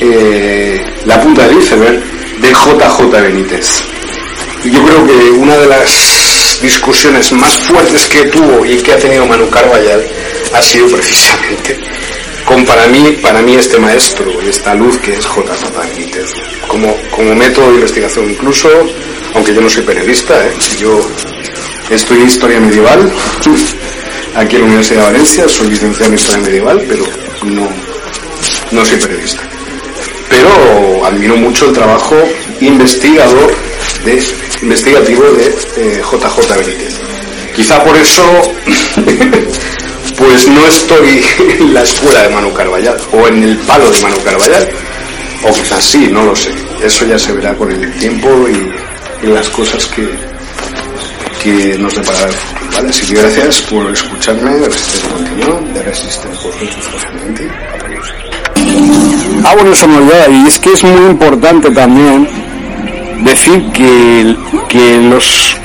[0.00, 2.02] eh, La punta del iceberg,
[2.40, 3.82] de JJ Benítez.
[4.64, 9.26] Yo creo que una de las discusiones más fuertes que tuvo y que ha tenido
[9.26, 10.02] Manu Carballal
[10.54, 11.78] ha sido precisamente
[12.44, 16.34] con para mí, para mí este maestro y esta luz que es JJ Benítez,
[16.68, 18.68] como, como método de investigación incluso,
[19.34, 20.52] aunque yo no soy periodista, ¿eh?
[20.78, 21.00] yo
[21.90, 23.10] estudié historia medieval,
[24.36, 27.04] aquí en la Universidad de Valencia, soy licenciado en Historia Medieval, pero
[27.44, 27.68] no,
[28.70, 29.42] no soy periodista.
[30.28, 32.16] Pero admiro mucho el trabajo
[32.60, 33.54] investigador
[34.62, 35.50] investigativo de
[36.00, 36.94] JJ eh, Benítez.
[37.54, 38.22] Quizá por eso
[40.16, 41.24] pues no estoy
[41.60, 44.68] en la escuela de Manu Carballal o en el palo de Manu Carballal,
[45.44, 46.50] o quizás sí, no lo sé.
[46.82, 48.72] Eso ya se verá con el tiempo y,
[49.26, 50.06] las cosas que,
[51.42, 52.70] que nos deparará el futuro.
[52.74, 52.88] ¿vale?
[52.90, 56.52] Así que gracias por escucharme, de Resistencia Continua, de Resistencia por.
[59.46, 62.28] Ah, bueno, eso me olvidaba, y es que es muy importante también
[63.22, 64.36] decir que,
[64.68, 65.56] que los,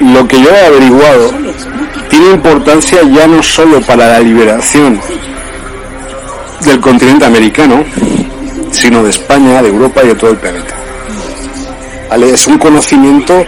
[0.00, 1.47] lo que yo he averiguado
[2.08, 5.00] tiene importancia ya no solo para la liberación
[6.64, 7.84] del continente americano,
[8.72, 10.74] sino de España, de Europa y de todo el planeta.
[12.32, 13.44] Es un conocimiento,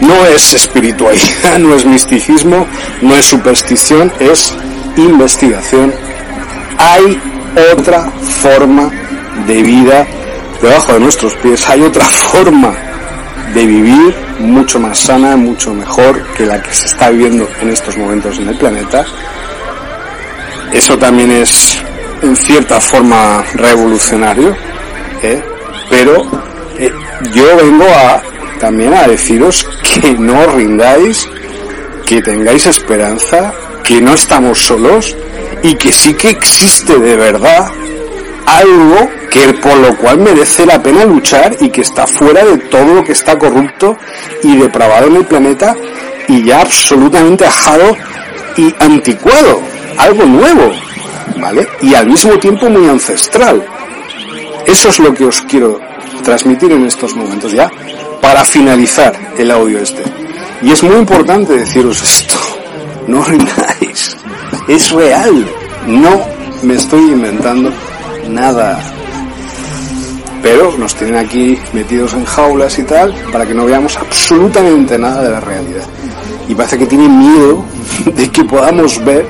[0.00, 2.66] no es espiritualidad, no es misticismo,
[3.02, 4.54] no es superstición, es
[4.96, 5.92] investigación.
[6.78, 7.20] Hay
[7.72, 8.90] otra forma
[9.46, 10.06] de vida
[10.60, 12.74] debajo de nuestros pies, hay otra forma
[13.52, 17.96] de vivir mucho más sana, mucho mejor que la que se está viviendo en estos
[17.96, 19.04] momentos en el planeta.
[20.72, 21.78] Eso también es
[22.22, 24.56] en cierta forma revolucionario,
[25.22, 25.42] ¿eh?
[25.90, 26.22] pero
[26.78, 26.92] eh,
[27.32, 28.22] yo vengo a
[28.58, 31.28] también a deciros que no rindáis,
[32.06, 33.52] que tengáis esperanza,
[33.82, 35.14] que no estamos solos
[35.62, 37.70] y que sí que existe de verdad
[38.46, 42.94] algo que por lo cual merece la pena luchar y que está fuera de todo
[42.94, 43.96] lo que está corrupto
[44.42, 45.74] y depravado en el planeta
[46.28, 47.96] y ya absolutamente ajado
[48.56, 49.60] y anticuado,
[49.98, 50.72] algo nuevo,
[51.40, 51.66] ¿vale?
[51.82, 53.64] Y al mismo tiempo muy ancestral.
[54.66, 55.80] Eso es lo que os quiero
[56.22, 57.70] transmitir en estos momentos ya,
[58.20, 60.02] para finalizar el audio este.
[60.62, 62.36] Y es muy importante deciros esto,
[63.06, 64.16] no rindáis,
[64.68, 65.46] es real,
[65.86, 66.24] no
[66.62, 67.70] me estoy inventando
[68.28, 68.78] nada.
[70.42, 75.22] Pero nos tienen aquí metidos en jaulas y tal para que no veamos absolutamente nada
[75.22, 75.84] de la realidad.
[76.48, 77.64] Y parece que tienen miedo
[78.14, 79.26] de que podamos ver,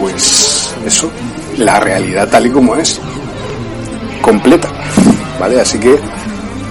[0.00, 1.10] pues eso,
[1.58, 3.00] la realidad tal y como es,
[4.22, 4.68] completa.
[5.38, 5.60] ¿Vale?
[5.60, 5.98] Así que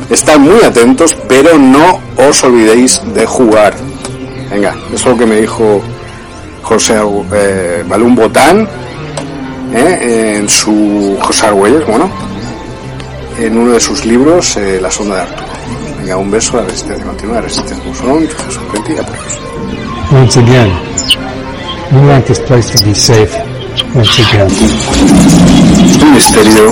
[0.10, 3.76] estad muy atentos, pero no os olvidéis de jugar.
[4.50, 5.82] Venga, eso es lo que me dijo
[6.64, 6.96] José
[7.34, 8.68] eh, Botán
[9.74, 10.38] ¿eh?
[10.38, 12.10] en su José Argüelles, bueno,
[13.40, 15.48] en uno de sus libros, eh, La sonda de Arturo.
[16.00, 20.72] Venga, un beso a la resistencia continua, la resistencia musulmán, y a Once again,
[21.92, 23.36] we want this place to be safe.
[23.96, 24.48] Once again.
[26.02, 26.72] Un misterio,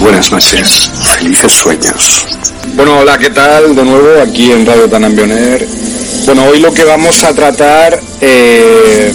[0.00, 2.26] buenas noches, felices sueños.
[2.74, 3.74] Bueno, hola, ¿qué tal?
[3.74, 5.66] De nuevo aquí en Radio Tanambioner.
[6.24, 9.12] Bueno, hoy lo que vamos a tratar eh,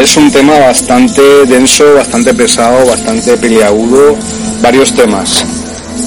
[0.00, 4.16] es un tema bastante denso, bastante pesado, bastante peliagudo,
[4.62, 5.44] varios temas,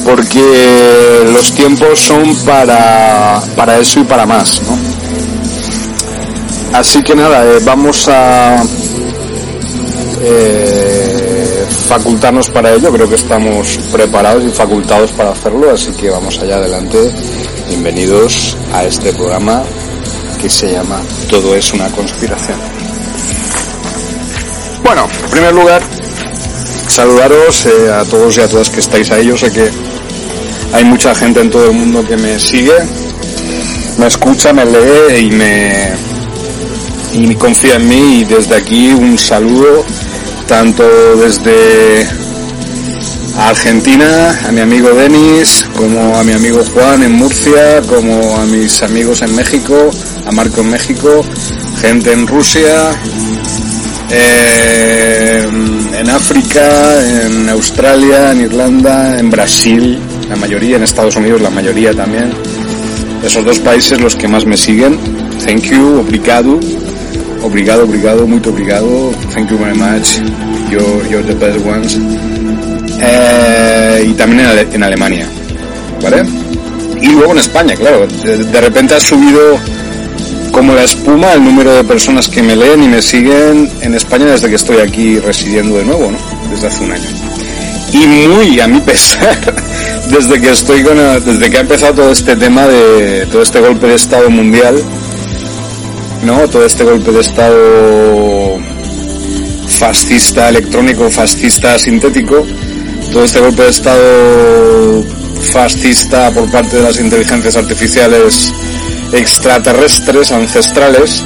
[0.06, 4.78] porque los tiempos son para, para eso y para más, ¿no?
[6.78, 8.64] Así que nada, eh, vamos a
[10.22, 16.38] eh, facultarnos para ello, creo que estamos preparados y facultados para hacerlo, así que vamos
[16.39, 17.11] allá adelante.
[17.68, 19.64] Bienvenidos a este programa
[20.39, 22.78] que se llama Todo es una conspiración.
[24.90, 25.84] Bueno, en primer lugar,
[26.88, 29.28] saludaros eh, a todos y a todas que estáis ahí.
[29.28, 29.70] Yo sé que
[30.74, 32.74] hay mucha gente en todo el mundo que me sigue,
[34.00, 35.94] me escucha, me lee y me,
[37.14, 38.22] y confía en mí.
[38.22, 39.86] Y desde aquí un saludo,
[40.48, 40.84] tanto
[41.18, 42.10] desde
[43.38, 48.82] Argentina, a mi amigo Denis, como a mi amigo Juan en Murcia, como a mis
[48.82, 49.92] amigos en México,
[50.26, 51.24] a Marco en México,
[51.80, 52.92] gente en Rusia,
[54.12, 55.47] eh,
[55.99, 59.99] en África, en Australia, en Irlanda, en Brasil,
[60.30, 62.32] la mayoría, en Estados Unidos la mayoría también.
[63.24, 64.97] Esos dos países los que más me siguen.
[65.45, 66.60] Thank you, obrigado.
[67.41, 69.12] Obrigado, obrigado, muy obrigado.
[69.34, 70.20] Thank you very much.
[70.70, 71.97] You're, you're the best ones.
[73.01, 75.28] Eh, y también en, Alemania.
[76.01, 76.24] ¿Vale?
[77.01, 78.05] Y luego en España, claro.
[78.07, 79.57] de repente ha subido
[80.60, 84.26] como la espuma el número de personas que me leen y me siguen en España
[84.26, 86.18] desde que estoy aquí residiendo de nuevo, ¿no?
[86.51, 87.10] Desde hace un año.
[87.93, 89.55] Y muy a mi pesar,
[90.10, 93.88] desde que estoy con, desde que ha empezado todo este tema de todo este golpe
[93.88, 94.76] de estado mundial,
[96.26, 96.45] ¿no?
[96.49, 98.57] Todo este golpe de estado
[99.70, 102.45] fascista electrónico, fascista sintético,
[103.14, 105.05] todo este golpe de estado
[105.53, 108.51] fascista por parte de las inteligencias artificiales
[109.14, 111.24] extraterrestres ancestrales,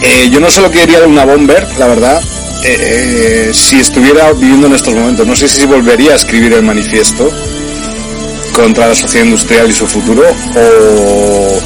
[0.00, 2.22] Eh, yo no sé lo que diría de una bomber, la verdad,
[2.64, 5.26] eh, si estuviera viviendo en estos momentos.
[5.26, 7.28] No sé si volvería a escribir el manifiesto
[8.52, 10.22] contra la sociedad industrial y su futuro
[10.56, 11.58] o,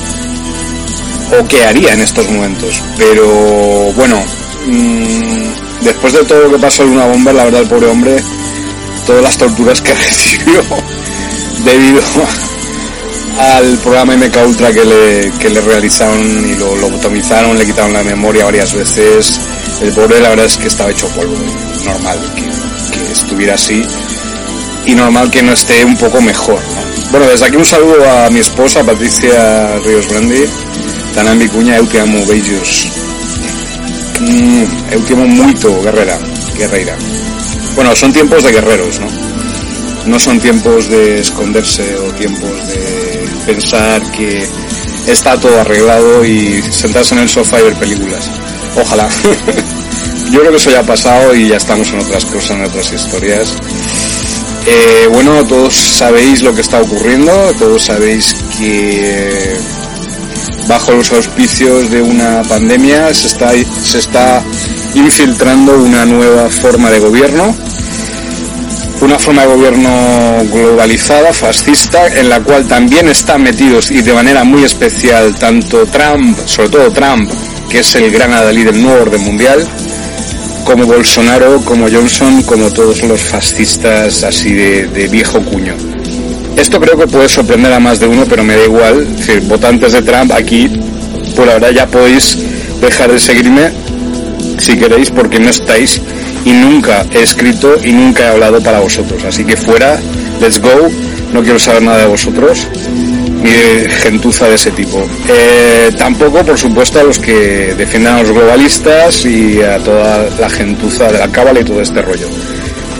[1.38, 2.82] o qué haría en estos momentos.
[2.96, 4.22] Pero bueno,
[4.66, 8.16] mm, después de todo lo que pasó en una bomba, la verdad el pobre hombre,
[9.06, 10.62] todas las torturas que recibió
[11.64, 12.00] debido
[13.38, 17.92] al programa MK Ultra que le, que le realizaron y lo, lo botomizaron, le quitaron
[17.92, 19.40] la memoria varias veces.
[19.80, 21.36] El pobre la verdad es que estaba hecho polvo,
[21.84, 23.84] normal que, estuviera así
[24.86, 26.56] y normal que no esté un poco mejor.
[26.56, 27.10] ¿no?
[27.10, 30.44] Bueno, desde aquí un saludo a mi esposa Patricia Ríos Grandi,
[31.14, 32.88] tan mi cuña, eu te amo, beijos.
[34.20, 34.64] Mm,
[35.12, 36.18] amo muito, guerrera,
[36.56, 36.96] guerreira.
[37.74, 39.21] Bueno, son tiempos de guerreros, ¿no?
[40.06, 44.46] No son tiempos de esconderse o tiempos de pensar que
[45.06, 48.28] está todo arreglado y sentarse en el sofá y ver películas.
[48.80, 49.08] Ojalá.
[50.30, 52.92] Yo creo que eso ya ha pasado y ya estamos en otras cosas, en otras
[52.92, 53.54] historias.
[54.66, 59.56] Eh, bueno, todos sabéis lo que está ocurriendo, todos sabéis que
[60.68, 63.50] bajo los auspicios de una pandemia se está,
[63.84, 64.42] se está
[64.94, 67.54] infiltrando una nueva forma de gobierno,
[69.02, 74.44] una forma de gobierno globalizada, fascista, en la cual también están metidos y de manera
[74.44, 77.28] muy especial tanto Trump, sobre todo Trump,
[77.68, 79.66] que es el gran adalí del nuevo orden mundial,
[80.64, 85.74] como Bolsonaro, como Johnson, como todos los fascistas así de, de, viejo cuño.
[86.56, 89.00] Esto creo que puede sorprender a más de uno, pero me da igual.
[89.02, 90.70] Es decir, votantes de Trump, aquí
[91.34, 92.38] por ahora ya podéis
[92.80, 93.72] dejar de seguirme
[94.58, 96.00] si queréis, porque no estáis
[96.44, 99.24] y nunca he escrito y nunca he hablado para vosotros.
[99.24, 100.00] Así que fuera,
[100.40, 100.88] let's go,
[101.32, 102.66] no quiero saber nada de vosotros
[103.42, 105.04] ni de gentuza de ese tipo.
[105.28, 110.48] Eh, tampoco, por supuesto, a los que defiendan a los globalistas y a toda la
[110.48, 112.28] gentuza de la cábala y todo este rollo.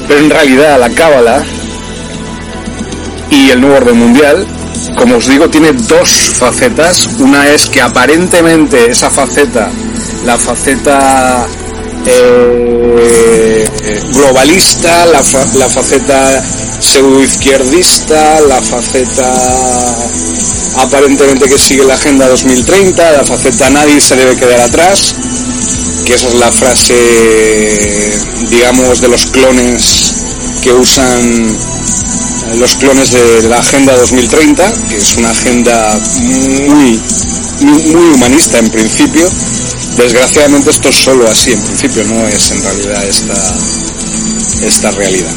[0.09, 1.45] Pero en realidad la cábala
[3.31, 4.47] y el nuevo orden mundial,
[4.97, 7.07] como os digo, tiene dos facetas.
[7.19, 9.71] Una es que aparentemente esa faceta,
[10.27, 11.47] la faceta
[12.11, 13.65] eh,
[14.13, 15.23] globalista, la,
[15.55, 16.43] la faceta
[16.81, 19.33] pseudoizquierdista, la faceta
[20.79, 25.15] aparentemente que sigue la Agenda 2030, la faceta nadie se debe quedar atrás,
[26.05, 26.95] que esa es la frase,
[28.49, 30.15] digamos, de los clones
[30.63, 31.57] que usan
[32.59, 35.99] los clones de la Agenda 2030, que es una agenda
[36.63, 37.01] muy,
[37.61, 39.29] muy humanista en principio.
[39.97, 43.35] Desgraciadamente esto es solo así, en principio no es en realidad esta,
[44.63, 45.35] esta realidad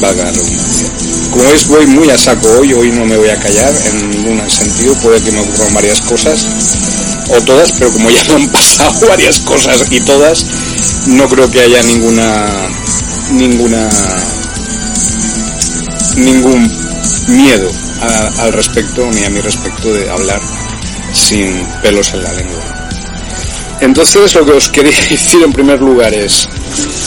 [0.00, 0.90] valga la redundancia.
[1.30, 4.50] Como veis voy muy a saco hoy, hoy no me voy a callar en ningún
[4.50, 6.46] sentido, puede que me ocurran varias cosas,
[7.28, 10.44] o todas, pero como ya me han pasado varias cosas y todas,
[11.06, 12.46] no creo que haya ninguna,
[13.32, 13.88] ninguna,
[16.16, 16.70] ningún
[17.28, 17.70] miedo
[18.38, 20.40] al respecto, ni a mi respecto de hablar
[21.12, 22.77] sin pelos en la lengua.
[23.80, 26.48] Entonces lo que os quería decir en primer lugar es,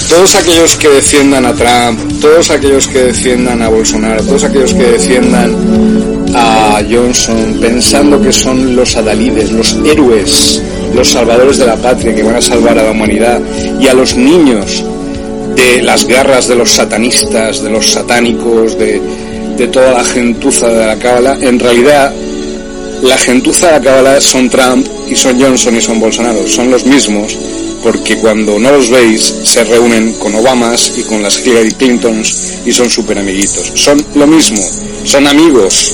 [0.10, 4.84] todos aquellos que defiendan a Trump, todos aquellos que defiendan a Bolsonaro, todos aquellos que
[4.84, 5.56] defiendan
[6.34, 10.62] a Johnson, pensando que son los adalides, los héroes,
[10.96, 13.42] los salvadores de la patria que van a salvar a la humanidad,
[13.80, 14.84] y a los niños
[15.56, 19.02] de las garras de los satanistas, de los satánicos, de,
[19.58, 22.14] de toda la gentuza de la cábala, en realidad
[23.02, 26.86] la gentuza de la cábala son Trump y son Johnson y son Bolsonaro, son los
[26.86, 27.38] mismos
[27.84, 32.72] porque cuando no los veis se reúnen con Obamas y con las Hillary Clintons y
[32.72, 33.72] son súper amiguitos.
[33.76, 34.62] Son lo mismo,
[35.04, 35.94] son amigos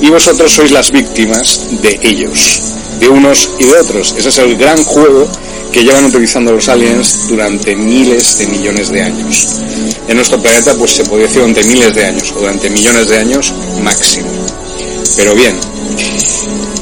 [0.00, 2.60] y vosotros sois las víctimas de ellos,
[3.00, 4.14] de unos y de otros.
[4.16, 5.28] Ese es el gran juego
[5.72, 9.46] que llevan utilizando los aliens durante miles de millones de años.
[10.08, 13.18] En nuestro planeta pues se podría decir durante miles de años o durante millones de
[13.18, 14.28] años máximo.
[15.16, 15.56] Pero bien,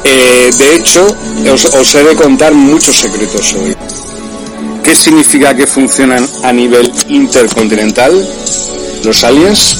[0.04, 1.06] eh, de hecho
[1.52, 3.74] os, os he de contar muchos secretos hoy.
[4.82, 8.12] ¿Qué significa que funcionan a nivel intercontinental?
[9.02, 9.78] Los aliens,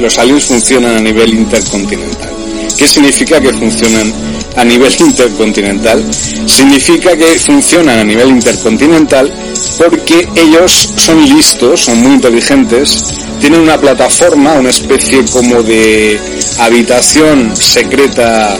[0.00, 2.30] los aliens funcionan a nivel intercontinental.
[2.76, 4.12] ¿Qué significa que funcionan
[4.56, 6.04] a nivel intercontinental?
[6.46, 9.32] Significa que funcionan a nivel intercontinental
[9.78, 13.04] porque ellos son listos, son muy inteligentes,
[13.40, 16.20] tienen una plataforma, una especie como de
[16.58, 18.56] habitación secreta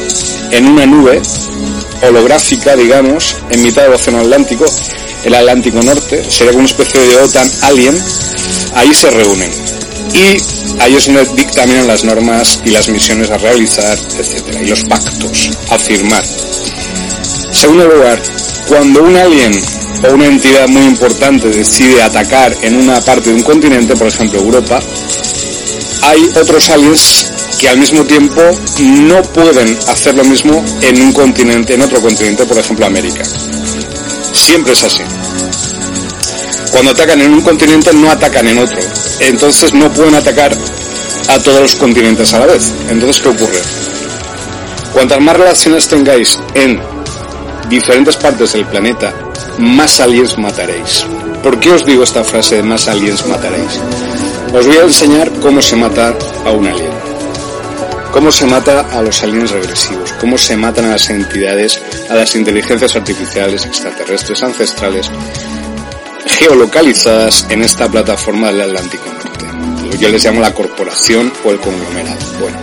[0.51, 1.21] en una nube
[2.03, 4.65] holográfica, digamos, en mitad del Océano Atlántico,
[5.25, 8.03] el Atlántico Norte, sería una especie de OTAN alien,
[8.75, 9.51] ahí se reúnen.
[10.15, 15.51] Y ahí es dictaminan las normas y las misiones a realizar, etcétera, y los pactos
[15.71, 16.25] a firmar.
[17.53, 18.21] Segundo lugar,
[18.67, 19.53] cuando un alien
[20.03, 24.41] o una entidad muy importante decide atacar en una parte de un continente, por ejemplo
[24.41, 24.81] Europa,
[26.03, 27.27] hay otros aliens
[27.59, 28.41] que al mismo tiempo
[28.81, 33.23] no pueden hacer lo mismo en un continente, en otro continente, por ejemplo América.
[34.33, 35.03] Siempre es así.
[36.71, 38.81] Cuando atacan en un continente no atacan en otro.
[39.21, 40.57] Entonces no pueden atacar
[41.29, 42.73] a todos los continentes a la vez.
[42.89, 43.61] Entonces, ¿qué ocurre?
[44.93, 46.81] Cuantas más relaciones tengáis en
[47.69, 49.15] diferentes partes del planeta,
[49.61, 51.07] más aliens mataréis.
[51.43, 53.81] ¿Por qué os digo esta frase de más aliens mataréis?
[54.53, 56.91] Os voy a enseñar cómo se mata a un alien.
[58.13, 62.35] Cómo se mata a los aliens regresivos, cómo se matan a las entidades, a las
[62.35, 65.09] inteligencias artificiales extraterrestres ancestrales,
[66.27, 69.99] geolocalizadas en esta plataforma del Atlántico Norte.
[69.99, 72.19] Yo les llamo la corporación o el conglomerado.
[72.41, 72.59] Bueno,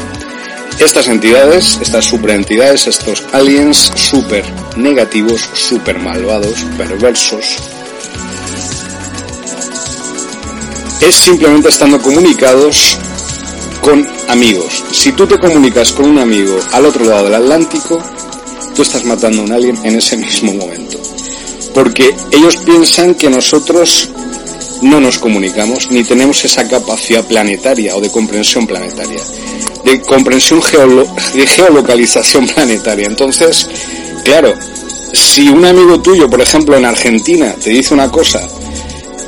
[0.79, 4.43] estas entidades, estas superentidades, estos aliens super
[4.75, 7.57] negativos, super malvados, perversos,
[11.01, 12.97] es simplemente estando comunicados
[13.81, 14.83] con amigos.
[14.91, 18.01] Si tú te comunicas con un amigo al otro lado del Atlántico,
[18.75, 20.99] tú estás matando a un alien en ese mismo momento.
[21.73, 24.09] Porque ellos piensan que nosotros
[24.81, 29.21] no nos comunicamos ni tenemos esa capacidad planetaria o de comprensión planetaria,
[29.83, 30.61] de comprensión
[31.33, 33.07] de geolocalización planetaria.
[33.07, 33.69] Entonces,
[34.23, 34.53] claro,
[35.13, 38.41] si un amigo tuyo, por ejemplo, en Argentina, te dice una cosa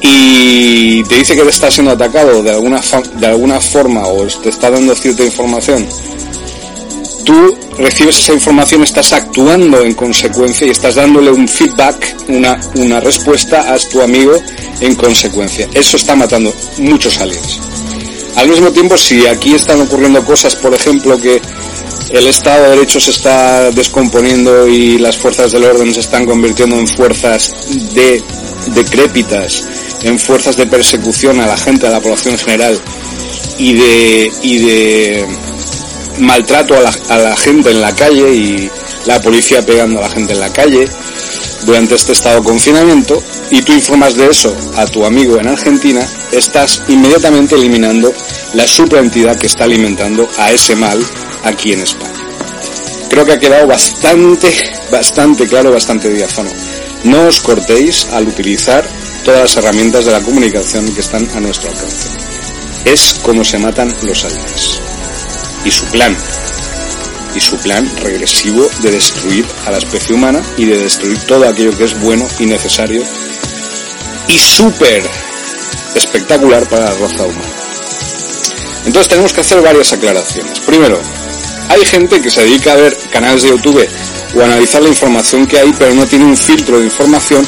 [0.01, 2.81] y te dice que te está siendo atacado de alguna,
[3.15, 5.85] de alguna forma o te está dando cierta información,
[7.25, 12.99] tú recibes esa información, estás actuando en consecuencia y estás dándole un feedback, una, una
[12.99, 14.33] respuesta a tu amigo
[14.81, 15.67] en consecuencia.
[15.73, 17.59] Eso está matando muchos aliens.
[18.35, 21.41] Al mismo tiempo, si aquí están ocurriendo cosas, por ejemplo, que
[22.11, 26.77] el Estado de Derecho se está descomponiendo y las fuerzas del orden se están convirtiendo
[26.77, 27.53] en fuerzas
[27.93, 28.23] de
[28.73, 29.63] decrépitas,
[30.03, 32.79] en fuerzas de persecución a la gente, a la población en general
[33.57, 35.27] y de, y de
[36.19, 38.69] maltrato a la, a la gente en la calle y
[39.05, 40.87] la policía pegando a la gente en la calle
[41.65, 46.05] durante este estado de confinamiento y tú informas de eso a tu amigo en Argentina,
[46.31, 48.13] estás inmediatamente eliminando
[48.53, 51.03] la superentidad que está alimentando a ese mal
[51.43, 52.13] aquí en España.
[53.09, 54.53] Creo que ha quedado bastante,
[54.91, 56.51] bastante claro, bastante diáfano.
[57.03, 58.85] No os cortéis al utilizar
[59.23, 62.09] todas las herramientas de la comunicación que están a nuestro alcance.
[62.85, 64.88] Es como se matan los aliens.
[65.65, 66.15] Y su plan.
[67.35, 71.77] Y su plan regresivo de destruir a la especie humana y de destruir todo aquello
[71.77, 73.03] que es bueno y necesario
[74.27, 75.03] y súper
[75.95, 77.53] espectacular para la raza humana.
[78.85, 80.59] Entonces tenemos que hacer varias aclaraciones.
[80.61, 80.99] Primero,
[81.69, 83.87] hay gente que se dedica a ver canales de YouTube
[84.35, 87.45] o analizar la información que hay, pero no tiene un filtro de información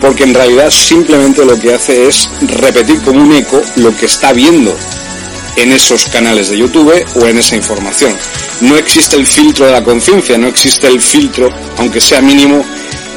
[0.00, 4.32] porque en realidad simplemente lo que hace es repetir como un eco lo que está
[4.32, 4.76] viendo
[5.56, 8.14] en esos canales de YouTube o en esa información.
[8.60, 12.64] No existe el filtro de la conciencia, no existe el filtro, aunque sea mínimo,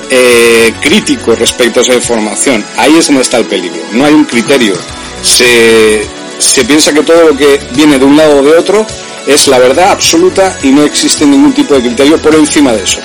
[0.10, 2.64] eh, crítico respecto a esa información.
[2.78, 3.82] Ahí es donde está el peligro.
[3.94, 4.76] No hay un criterio.
[5.22, 6.08] Se,
[6.38, 8.86] se piensa que todo lo que viene de un lado o de otro
[9.26, 13.00] es la verdad absoluta y no existe ningún tipo de criterio por encima de eso.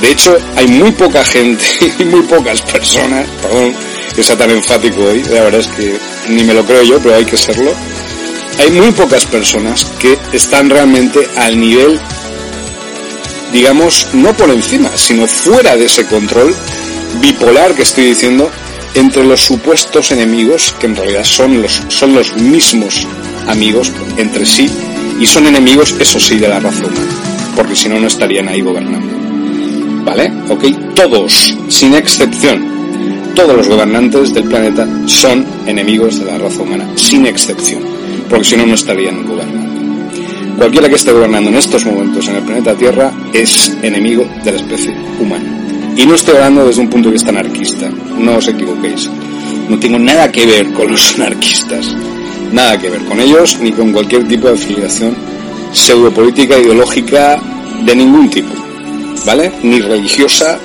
[0.00, 1.64] De hecho, hay muy poca gente
[1.98, 3.74] y muy pocas personas, perdón
[4.14, 7.16] que sea tan enfático hoy, la verdad es que ni me lo creo yo, pero
[7.16, 7.72] hay que serlo.
[8.58, 11.98] Hay muy pocas personas que están realmente al nivel,
[13.52, 16.54] digamos, no por encima, sino fuera de ese control
[17.20, 18.50] bipolar que estoy diciendo
[18.94, 23.06] entre los supuestos enemigos, que en realidad son los, son los mismos
[23.48, 24.70] amigos entre sí
[25.20, 27.06] y son enemigos, eso sí, de la raza humana,
[27.56, 30.04] porque si no, no estarían ahí gobernando.
[30.04, 30.32] ¿Vale?
[30.48, 36.88] Ok, todos, sin excepción, todos los gobernantes del planeta son enemigos de la raza humana,
[36.94, 37.82] sin excepción,
[38.28, 39.82] porque si no, no estarían gobernando.
[40.58, 44.56] Cualquiera que esté gobernando en estos momentos en el planeta Tierra es enemigo de la
[44.58, 45.44] especie humana.
[45.96, 49.10] Y no estoy hablando desde un punto de vista anarquista, no os equivoquéis.
[49.68, 51.94] No tengo nada que ver con los anarquistas
[52.54, 55.14] nada que ver con ellos ni con cualquier tipo de afiliación
[55.72, 57.40] pseudopolítica ideológica
[57.84, 58.54] de ningún tipo,
[59.26, 59.52] ¿vale?
[59.64, 60.58] Ni religiosa,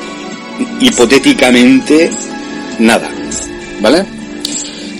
[0.79, 2.11] hipotéticamente
[2.77, 3.09] nada,
[3.81, 4.05] ¿vale?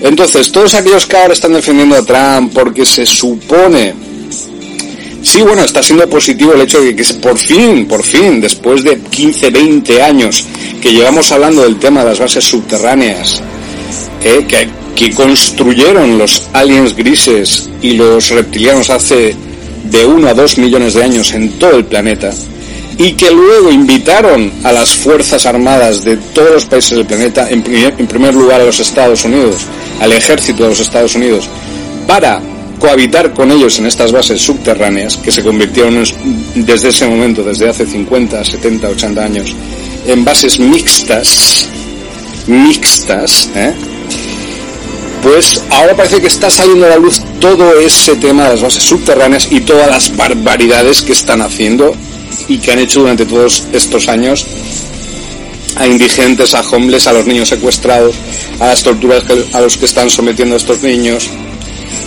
[0.02, 3.94] Entonces, todos aquellos que ahora están defendiendo a Trump porque se supone
[5.22, 9.00] Sí, bueno, está siendo positivo el hecho de que por fin, por fin, después de
[9.00, 10.46] 15, 20 años
[10.82, 13.42] que llevamos hablando del tema de las bases subterráneas,
[14.24, 14.70] eh, que
[15.00, 19.34] que construyeron los aliens grises y los reptilianos hace
[19.86, 22.34] de 1 a 2 millones de años en todo el planeta,
[23.00, 27.64] y que luego invitaron a las Fuerzas Armadas de todos los países del planeta, en
[27.64, 29.66] primer, lugar a los Estados Unidos,
[30.02, 31.48] al ejército de los Estados Unidos,
[32.06, 32.42] para
[32.78, 36.04] cohabitar con ellos en estas bases subterráneas que se convirtieron
[36.56, 39.56] desde ese momento, desde hace 50, 70, 80 años,
[40.06, 41.70] en bases mixtas,
[42.48, 43.74] mixtas, ¿eh?
[45.24, 48.84] pues ahora parece que está saliendo a la luz todo ese tema de las bases
[48.84, 51.96] subterráneas y todas las barbaridades que están haciendo
[52.48, 54.46] y que han hecho durante todos estos años
[55.76, 58.16] a indigentes, a homeless, a los niños secuestrados,
[58.60, 59.24] a las torturas
[59.54, 61.30] a los que están sometiendo a estos niños,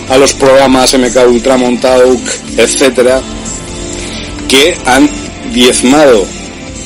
[0.09, 2.21] a los programas MK Ultra Montauk,
[2.57, 3.21] etcétera,
[4.47, 5.09] que han
[5.53, 6.25] diezmado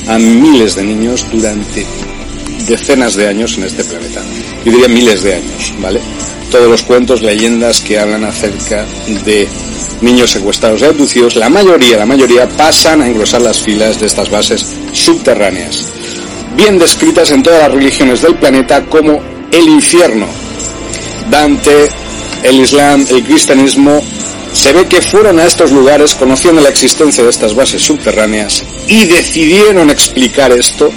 [0.07, 1.85] a miles de niños durante
[2.67, 4.21] decenas de años en este planeta.
[4.65, 5.99] Yo diría miles de años, ¿vale?
[6.51, 8.85] Todos los cuentos, leyendas que hablan acerca
[9.25, 9.47] de
[10.01, 14.29] niños secuestrados y abducidos, la mayoría, la mayoría pasan a engrosar las filas de estas
[14.29, 15.85] bases subterráneas,
[16.55, 20.27] bien descritas en todas las religiones del planeta como el infierno.
[21.29, 21.89] Dante,
[22.43, 24.01] el Islam, el cristianismo,
[24.53, 29.05] se ve que fueron a estos lugares conociendo la existencia de estas bases subterráneas y
[29.05, 30.89] decidieron explicar esto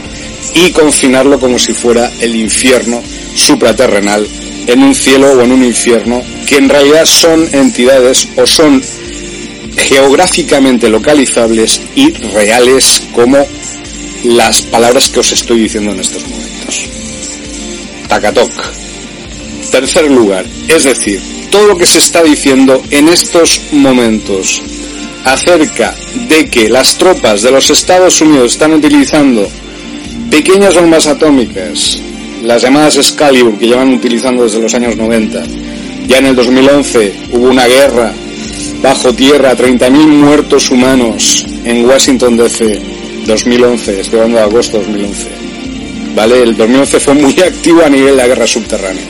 [0.54, 3.02] y confinarlo como si fuera el infierno
[3.35, 4.26] supraterrenal
[4.66, 8.83] en un cielo o en un infierno que en realidad son entidades o son
[9.76, 13.47] geográficamente localizables y reales como
[14.24, 16.85] las palabras que os estoy diciendo en estos momentos.
[18.09, 18.51] Takatok.
[19.70, 21.20] Tercer lugar, es decir,
[21.51, 24.62] todo lo que se está diciendo en estos momentos
[25.24, 25.95] acerca
[26.28, 29.49] de que las tropas de los Estados Unidos están utilizando
[30.31, 32.01] pequeñas bombas atómicas,
[32.43, 35.43] las llamadas Excalibur, que llevan utilizando desde los años 90.
[36.07, 38.12] Ya en el 2011 hubo una guerra
[38.82, 42.80] bajo tierra, 30.000 muertos humanos en Washington DC,
[43.26, 45.28] 2011, estoy hablando de agosto de 2011.
[46.14, 46.43] ¿Vale?
[46.43, 49.05] El 2011 fue muy activo a nivel de la guerra subterránea.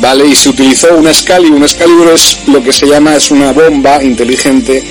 [0.00, 0.26] ¿Vale?
[0.26, 1.58] Y se utilizó un Excalibur.
[1.58, 4.82] Un Excalibur es lo que se llama, es una bomba inteligente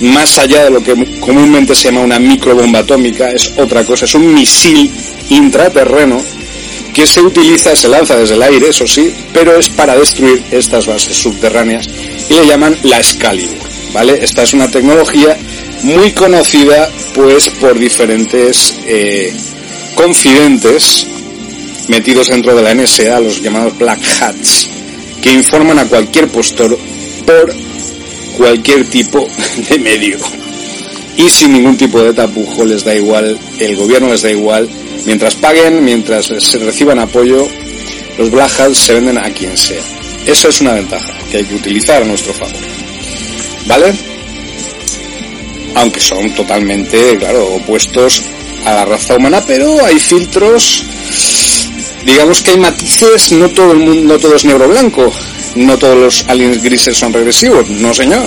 [0.00, 4.14] más allá de lo que comúnmente se llama una microbomba atómica, es otra cosa, es
[4.14, 4.90] un misil
[5.30, 6.20] intraterreno
[6.94, 10.86] que se utiliza, se lanza desde el aire, eso sí, pero es para destruir estas
[10.86, 11.88] bases subterráneas
[12.28, 13.56] y le llaman la Excalibur,
[13.92, 14.18] ¿vale?
[14.22, 15.36] Esta es una tecnología
[15.82, 19.32] muy conocida pues por diferentes eh,
[19.94, 21.06] confidentes
[21.88, 24.68] metidos dentro de la NSA, los llamados Black Hats,
[25.22, 26.76] que informan a cualquier postor
[27.24, 27.54] por
[28.36, 29.28] cualquier tipo
[29.68, 30.18] de medio.
[31.16, 34.68] Y sin ningún tipo de tapujo les da igual, el gobierno les da igual,
[35.06, 37.48] mientras paguen, mientras se reciban apoyo,
[38.18, 39.80] los Black se venden a quien sea.
[40.26, 42.54] Eso es una ventaja que hay que utilizar a nuestro favor.
[43.66, 43.94] ¿Vale?
[45.76, 48.22] Aunque son totalmente, claro, opuestos
[48.64, 50.82] a la raza humana, pero hay filtros,
[52.04, 55.12] digamos que hay matices, no todo el mundo, no todo es negro blanco,
[55.54, 58.26] no todos los aliens grises son regresivos, no señor.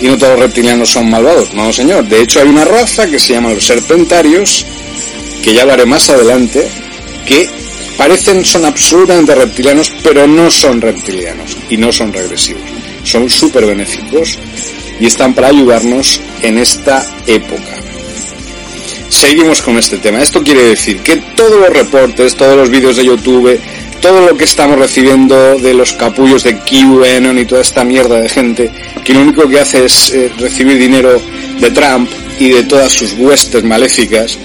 [0.00, 2.04] Y no todos los reptilianos son malvados, no señor.
[2.06, 4.66] De hecho hay una raza que se llama los serpentarios,
[5.44, 6.66] que ya hablaré más adelante,
[7.26, 7.46] que
[7.98, 12.62] parecen, son absolutamente reptilianos, pero no son reptilianos y no son regresivos.
[13.02, 14.38] Son súper benéficos
[14.98, 17.76] y están para ayudarnos en esta época.
[19.10, 20.22] Seguimos con este tema.
[20.22, 23.60] Esto quiere decir que todos los reportes, todos los vídeos de YouTube,
[24.00, 28.30] todo lo que estamos recibiendo de los capullos de QAnon y toda esta mierda de
[28.30, 28.70] gente
[29.04, 31.20] que lo único que hace es eh, recibir dinero
[31.60, 34.38] de Trump y de todas sus huestes maléficas,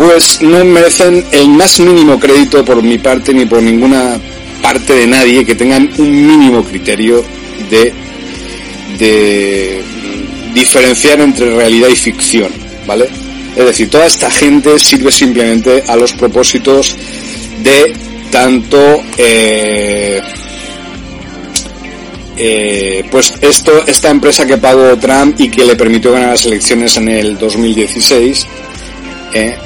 [0.00, 4.18] pues no merecen el más mínimo crédito por mi parte ni por ninguna
[4.62, 7.22] parte de nadie que tengan un mínimo criterio
[7.68, 7.92] de,
[10.54, 12.50] diferenciar entre realidad y ficción,
[12.86, 13.08] ¿vale?
[13.54, 16.96] Es decir, toda esta gente sirve simplemente a los propósitos
[17.62, 17.92] de
[18.30, 20.20] tanto eh,
[22.38, 26.96] eh, pues esto esta empresa que pagó Trump y que le permitió ganar las elecciones
[26.96, 28.46] en el 2016
[29.34, 29.56] eh,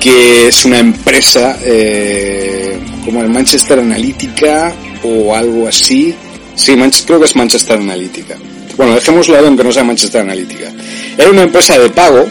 [0.00, 4.72] que es una empresa eh, como el Manchester Analytica
[5.04, 6.14] o algo así.
[6.54, 6.76] Sí,
[7.06, 8.36] creo que es Manchester Analytica.
[8.76, 10.72] Bueno, dejémoslo aunque no sea Manchester Analytica.
[11.16, 12.26] Era una empresa de pago,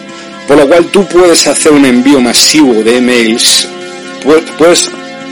[0.48, 3.68] por lo cual tú puedes hacer un envío masivo de emails,
[4.58, 4.90] puedes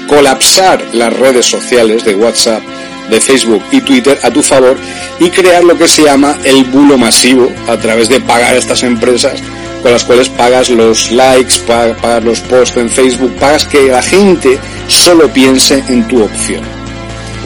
[0.07, 2.61] colapsar las redes sociales de WhatsApp,
[3.09, 4.77] de Facebook y Twitter a tu favor
[5.19, 8.83] y crear lo que se llama el bulo masivo a través de pagar a estas
[8.83, 9.41] empresas
[9.81, 14.57] con las cuales pagas los likes, pagas los posts en Facebook, pagas que la gente
[14.87, 16.61] solo piense en tu opción.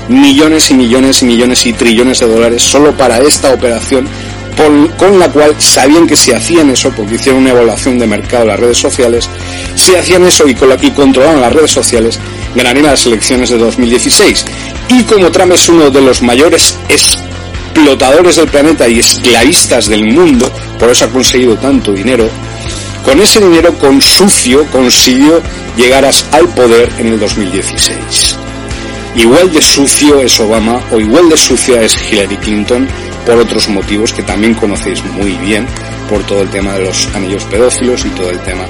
[0.08, 4.08] Millones y millones y millones y trillones de dólares solo para esta operación
[4.98, 8.50] con la cual sabían que si hacían eso, porque hicieron una evaluación de mercado de
[8.50, 9.28] las redes sociales,
[9.76, 10.52] si hacían eso y,
[10.82, 12.20] y controlaban las redes sociales,
[12.56, 14.46] ganarían las elecciones de 2016.
[14.90, 16.78] Y como Trump es uno de los mayores
[17.72, 22.30] explotadores del planeta y esclavistas del mundo, por eso ha conseguido tanto dinero,
[23.06, 25.42] con ese dinero con sucio consiguió
[25.78, 28.36] llegar al poder en el 2016.
[29.16, 32.88] Igual de sucio es Obama o igual de sucia es Hillary Clinton
[33.26, 35.66] por otros motivos que también conocéis muy bien,
[36.10, 38.66] por todo el tema de los anillos pedófilos y todo el tema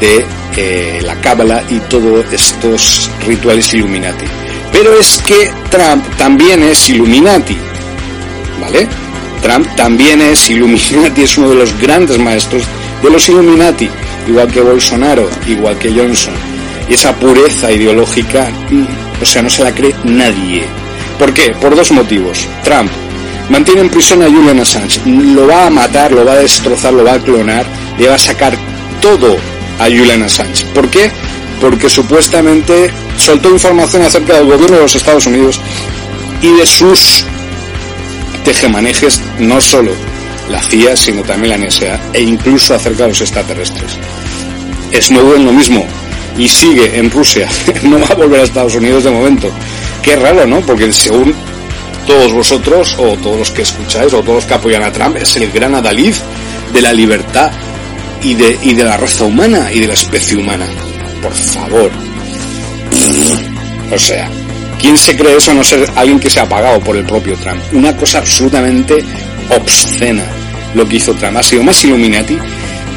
[0.00, 0.24] de
[0.56, 4.26] eh, la cábala y todos estos rituales Illuminati.
[4.72, 7.56] Pero es que Trump también es Illuminati,
[8.60, 8.88] ¿vale?
[9.42, 12.64] Trump también es Illuminati, es uno de los grandes maestros
[13.02, 13.88] de los Illuminati,
[14.26, 16.34] igual que Bolsonaro, igual que Johnson.
[16.88, 20.64] Y esa pureza ideológica, mm, o sea, no se la cree nadie.
[21.18, 21.54] ¿Por qué?
[21.60, 22.46] Por dos motivos.
[22.64, 22.90] Trump
[23.48, 27.04] mantiene en prisión a Julian Assange, lo va a matar, lo va a destrozar, lo
[27.04, 27.66] va a clonar,
[27.98, 28.56] le va a sacar
[29.00, 29.36] todo
[29.78, 30.66] a Julian Assange.
[30.74, 31.10] ¿Por qué?
[31.60, 35.60] Porque supuestamente soltó información acerca del gobierno de los Estados Unidos
[36.42, 37.24] y de sus
[38.48, 39.92] tejemanejes, no solo
[40.48, 43.98] la CIA, sino también la NSA, e incluso acerca de los extraterrestres.
[44.98, 45.84] Snowden lo mismo,
[46.38, 47.46] y sigue en Rusia,
[47.82, 49.50] no va a volver a Estados Unidos de momento.
[50.02, 50.60] Qué raro, ¿no?
[50.62, 51.34] Porque según
[52.06, 55.36] todos vosotros, o todos los que escucháis, o todos los que apoyan a Trump, es
[55.36, 56.14] el gran adalid
[56.72, 57.52] de la libertad
[58.22, 60.64] y de, y de la raza humana y de la especie humana.
[61.20, 61.90] Por favor.
[63.90, 64.28] O sea,
[64.80, 67.36] ¿quién se cree eso a no ser alguien que se ha pagado por el propio
[67.36, 67.60] Trump?
[67.72, 69.04] Una cosa absolutamente
[69.50, 70.24] obscena
[70.74, 71.36] lo que hizo Trump.
[71.36, 72.38] Ha sido más Illuminati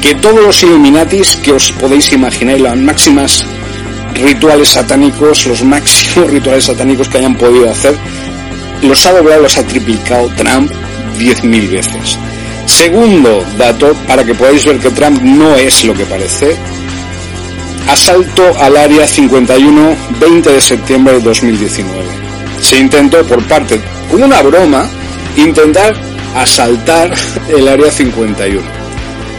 [0.00, 3.44] que todos los Illuminatis que os podéis imaginar, las máximas
[4.14, 7.94] rituales satánicos, los máximos rituales satánicos que hayan podido hacer,
[8.82, 10.70] los ha doblado, los ha triplicado Trump
[11.18, 12.18] 10.000 veces.
[12.66, 16.56] Segundo dato, para que podáis ver que Trump no es lo que parece,
[17.88, 22.04] asalto al área 51, 20 de septiembre de 2019.
[22.60, 23.80] Se intentó por parte,
[24.10, 24.88] como una broma,
[25.36, 25.94] intentar
[26.34, 27.12] asaltar
[27.48, 28.62] el área 51.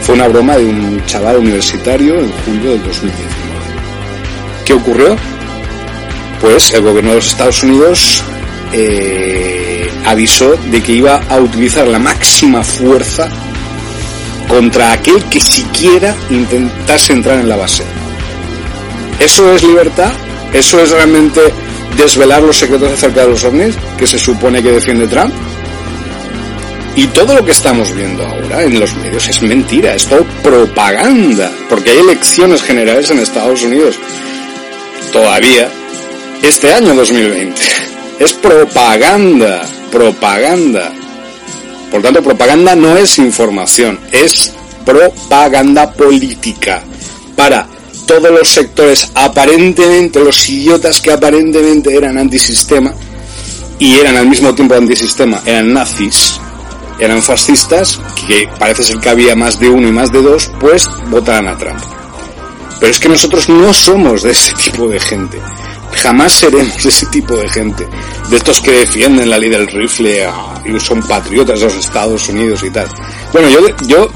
[0.02, 3.24] Fue una broma de un chaval universitario en julio del 2019.
[4.64, 5.16] ¿Qué ocurrió?
[6.40, 8.22] Pues el gobierno de los Estados Unidos
[8.72, 13.28] eh, avisó de que iba a utilizar la máxima fuerza
[14.48, 17.84] contra aquel que siquiera intentase entrar en la base.
[19.24, 20.12] ¿Eso es libertad?
[20.52, 21.40] ¿Eso es realmente
[21.96, 25.32] desvelar los secretos acerca de los ovnis que se supone que defiende Trump?
[26.94, 31.50] Y todo lo que estamos viendo ahora en los medios es mentira, es todo propaganda,
[31.70, 33.96] porque hay elecciones generales en Estados Unidos
[35.10, 35.70] todavía
[36.42, 37.62] este año 2020.
[38.18, 40.92] Es propaganda, propaganda.
[41.90, 44.52] Por tanto, propaganda no es información, es
[44.84, 46.82] propaganda política
[47.34, 47.73] para
[48.06, 52.94] todos los sectores aparentemente, los idiotas que aparentemente eran antisistema
[53.78, 56.40] y eran al mismo tiempo antisistema, eran nazis,
[56.98, 60.88] eran fascistas, que parece ser que había más de uno y más de dos, pues
[61.10, 61.80] votaran a Trump.
[62.80, 65.40] Pero es que nosotros no somos de ese tipo de gente.
[65.92, 67.86] Jamás seremos de ese tipo de gente.
[68.28, 72.28] De estos que defienden la ley del rifle ah, y son patriotas de los Estados
[72.28, 72.88] Unidos y tal.
[73.32, 74.10] Bueno, yo, yo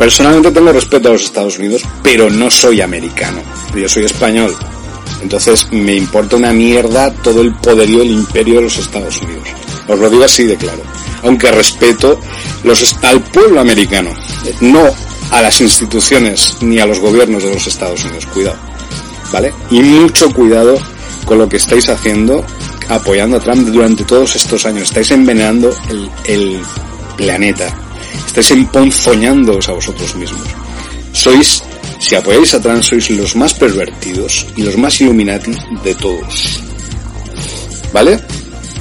[0.00, 3.42] personalmente tengo respeto a los Estados Unidos, pero no soy americano.
[3.76, 4.56] Yo soy español.
[5.20, 9.48] Entonces me importa una mierda todo el poderío, el imperio de los Estados Unidos.
[9.86, 10.82] Os lo digo así de claro
[11.22, 12.18] aunque respeto
[12.64, 14.10] los, al pueblo americano,
[14.60, 14.88] no
[15.30, 18.26] a las instituciones ni a los gobiernos de los Estados Unidos.
[18.26, 18.56] Cuidado,
[19.32, 19.52] ¿vale?
[19.70, 20.78] Y mucho cuidado
[21.24, 22.44] con lo que estáis haciendo
[22.88, 24.84] apoyando a Trump durante todos estos años.
[24.84, 25.70] Estáis envenenando
[26.24, 26.60] el
[27.16, 27.89] planeta.
[28.30, 30.46] Estáis emponzoñándoos a vosotros mismos.
[31.12, 31.64] Sois,
[31.98, 35.50] si apoyáis a Trump, sois los más pervertidos y los más illuminati
[35.82, 36.62] de todos.
[37.92, 38.20] ¿Vale?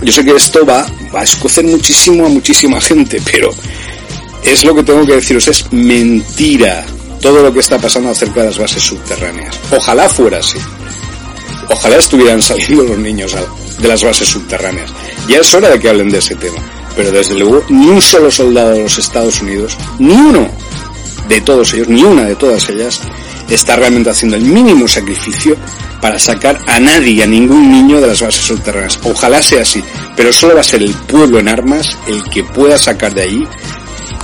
[0.03, 3.49] Yo sé que esto va, va a escocer muchísimo a muchísima gente, pero
[4.43, 6.85] es lo que tengo que deciros, es mentira
[7.19, 9.59] todo lo que está pasando acerca de las bases subterráneas.
[9.75, 10.59] Ojalá fuera así.
[11.69, 13.35] Ojalá estuvieran saliendo los niños
[13.79, 14.91] de las bases subterráneas.
[15.27, 16.78] Ya es hora de que hablen de ese tema.
[16.99, 20.49] Pero desde luego, ni un solo soldado de los Estados Unidos, ni uno
[21.29, 22.99] de todos ellos, ni una de todas ellas,
[23.49, 25.55] está realmente haciendo el mínimo sacrificio
[26.01, 28.99] para sacar a nadie, a ningún niño de las bases subterráneas.
[29.05, 29.81] Ojalá sea así,
[30.17, 33.47] pero solo va a ser el pueblo en armas el que pueda sacar de ahí,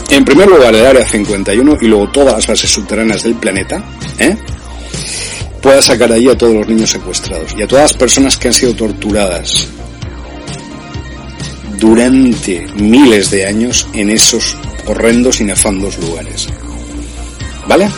[0.09, 3.81] en primer lugar el Área 51 y luego todas las bases subterráneas del planeta,
[4.19, 4.35] ¿eh?
[5.61, 8.49] pueda sacar de ahí a todos los niños secuestrados y a todas las personas que
[8.49, 9.69] han sido torturadas
[11.79, 16.47] durante miles de años en esos horrendos y nefandos lugares.
[17.67, 17.89] ¿Vale?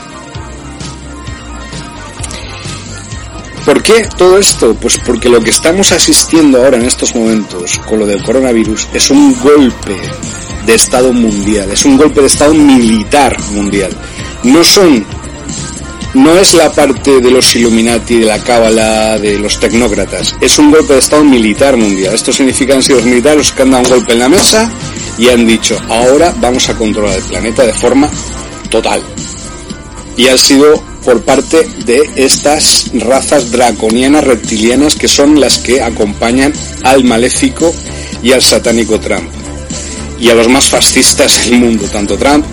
[3.68, 4.76] ¿Por qué todo esto?
[4.76, 9.12] Pues porque lo que estamos asistiendo ahora en estos momentos con lo del coronavirus es
[9.12, 9.98] un golpe
[10.66, 13.92] de Estado mundial, es un golpe de Estado militar mundial.
[14.44, 15.06] No son,
[16.14, 20.72] no es la parte de los Illuminati, de la Cábala, de los tecnócratas, es un
[20.72, 22.14] golpe de Estado militar mundial.
[22.14, 24.30] Esto significa que han sido los militares los que han dado un golpe en la
[24.30, 24.72] mesa
[25.18, 28.10] y han dicho, ahora vamos a controlar el planeta de forma
[28.70, 29.02] total.
[30.16, 36.54] Y han sido por parte de estas razas draconianas reptilianas que son las que acompañan
[36.84, 37.74] al maléfico
[38.24, 39.30] y al satánico Trump.
[40.20, 42.46] Y a los más fascistas del mundo, tanto Trump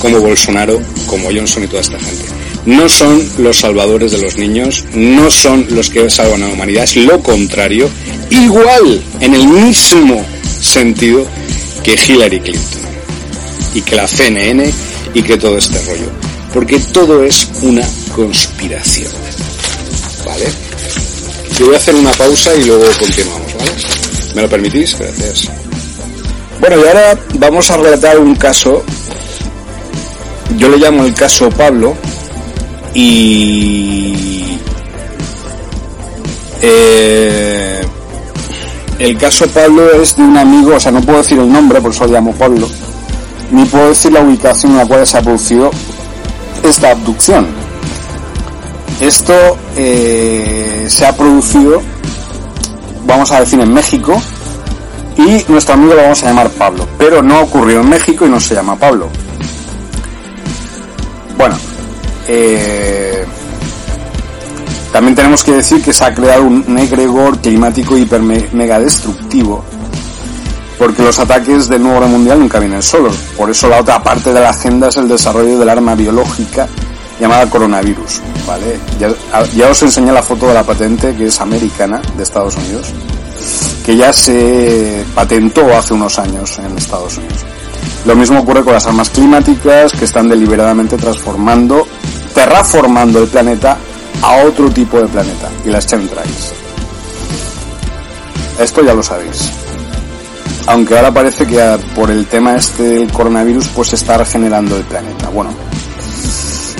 [0.00, 2.41] como Bolsonaro, como Johnson y toda esta gente.
[2.66, 6.84] No son los salvadores de los niños, no son los que salvan a la humanidad,
[6.84, 7.88] es lo contrario,
[8.30, 10.24] igual, en el mismo
[10.60, 11.26] sentido
[11.82, 12.82] que Hillary Clinton
[13.74, 14.72] y que la CNN
[15.14, 16.10] y que todo este rollo.
[16.52, 19.10] Porque todo es una conspiración.
[20.24, 20.46] ¿Vale?
[21.58, 23.70] Yo voy a hacer una pausa y luego continuamos, ¿vale?
[24.34, 24.96] ¿Me lo permitís?
[24.98, 25.48] Gracias.
[26.60, 28.84] Bueno, y ahora vamos a relatar un caso.
[30.56, 31.96] Yo le llamo el caso Pablo.
[32.94, 34.58] Y.
[36.60, 37.82] Eh,
[38.98, 41.90] el caso Pablo es de un amigo, o sea, no puedo decir el nombre, por
[41.90, 42.68] eso lo llamo Pablo,
[43.50, 45.70] ni puedo decir la ubicación en la cual se ha producido
[46.62, 47.48] esta abducción.
[49.00, 49.34] Esto
[49.76, 51.82] eh, se ha producido,
[53.04, 54.22] vamos a decir, en México
[55.16, 58.38] y nuestro amigo lo vamos a llamar Pablo, pero no ocurrió en México y no
[58.38, 59.08] se llama Pablo.
[61.36, 61.56] Bueno,
[62.28, 63.24] eh,
[64.92, 69.64] también tenemos que decir que se ha creado un egregor climático hiper mega destructivo
[70.82, 73.14] porque los ataques del nuevo orden mundial nunca vienen solos.
[73.36, 76.66] Por eso la otra parte de la agenda es el desarrollo del arma biológica
[77.20, 78.80] llamada coronavirus, ¿vale?
[78.98, 82.88] Ya, os enseñé la foto de la patente que es americana de Estados Unidos,
[83.86, 87.44] que ya se patentó hace unos años en Estados Unidos.
[88.04, 91.86] Lo mismo ocurre con las armas climáticas que están deliberadamente transformando,
[92.34, 93.76] terraformando el planeta
[94.22, 96.52] a otro tipo de planeta y las chemtrails.
[98.58, 99.50] Esto ya lo sabéis.
[100.66, 101.60] Aunque ahora parece que
[101.94, 105.28] por el tema este del coronavirus pues se está regenerando el planeta.
[105.30, 105.50] Bueno,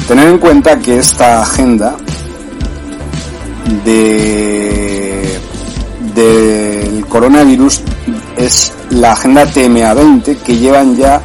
[0.07, 1.96] Tener en cuenta que esta agenda
[3.84, 5.38] de
[6.14, 7.80] del coronavirus
[8.36, 11.22] es la agenda TMA20 que llevan ya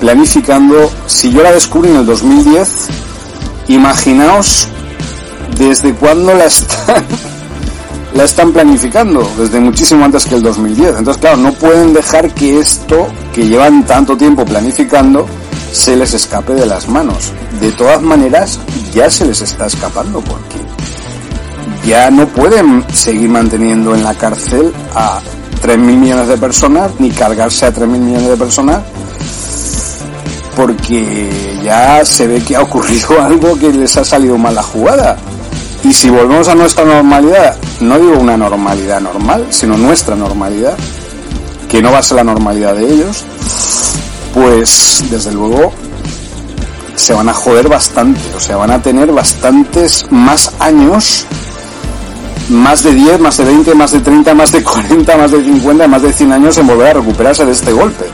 [0.00, 2.88] planificando, si yo la descubrí en el 2010,
[3.74, 4.68] imaginaos
[5.56, 7.04] desde cuándo la están,
[8.14, 10.98] la están planificando, desde muchísimo antes que el 2010.
[10.98, 15.26] Entonces, claro, no pueden dejar que esto que llevan tanto tiempo planificando
[15.72, 17.32] se les escape de las manos.
[17.60, 18.58] De todas maneras,
[18.92, 20.58] ya se les está escapando porque
[21.86, 25.20] ya no pueden seguir manteniendo en la cárcel a
[25.62, 28.80] 3.000 millones de personas ni cargarse a 3.000 millones de personas
[30.56, 35.16] porque ya se ve que ha ocurrido algo que les ha salido mal la jugada.
[35.82, 40.76] Y si volvemos a nuestra normalidad, no digo una normalidad normal, sino nuestra normalidad,
[41.68, 43.24] que no va a ser la normalidad de ellos,
[44.34, 45.72] pues desde luego
[46.96, 51.24] se van a joder bastante, o sea, van a tener bastantes más años,
[52.50, 55.88] más de 10, más de 20, más de 30, más de 40, más de 50,
[55.88, 58.04] más de 100 años en volver a recuperarse de este golpe.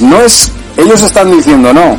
[0.00, 1.96] No es, ellos están diciendo no,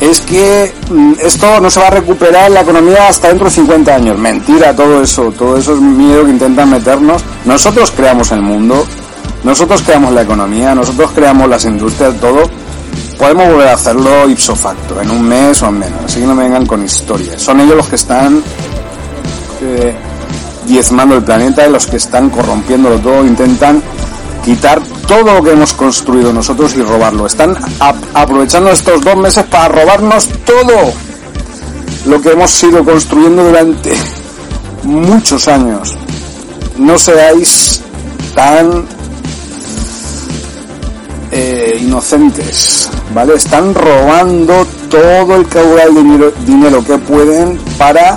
[0.00, 3.94] es que mm, esto no se va a recuperar la economía hasta dentro de 50
[3.94, 4.18] años.
[4.18, 7.24] Mentira, todo eso, todo eso es miedo que intentan meternos.
[7.44, 8.86] Nosotros creamos el mundo,
[9.44, 12.42] nosotros creamos la economía, nosotros creamos las industrias, todo
[13.18, 16.04] podemos volver a hacerlo ipso facto, en un mes o en menos.
[16.04, 17.40] Así que no me vengan con historias.
[17.40, 18.42] Son ellos los que están
[19.62, 19.94] eh,
[20.66, 23.82] diezmando el planeta los que están corrompiéndolo todo, intentan
[24.46, 27.26] quitar todo lo que hemos construido nosotros y robarlo.
[27.26, 27.58] Están
[28.14, 30.92] aprovechando estos dos meses para robarnos todo
[32.06, 33.92] lo que hemos ido construyendo durante
[34.84, 35.96] muchos años.
[36.78, 37.82] No seáis
[38.36, 38.86] tan
[41.32, 43.34] eh, inocentes, ¿vale?
[43.34, 48.16] Están robando todo el caudal de dinero, que pueden para,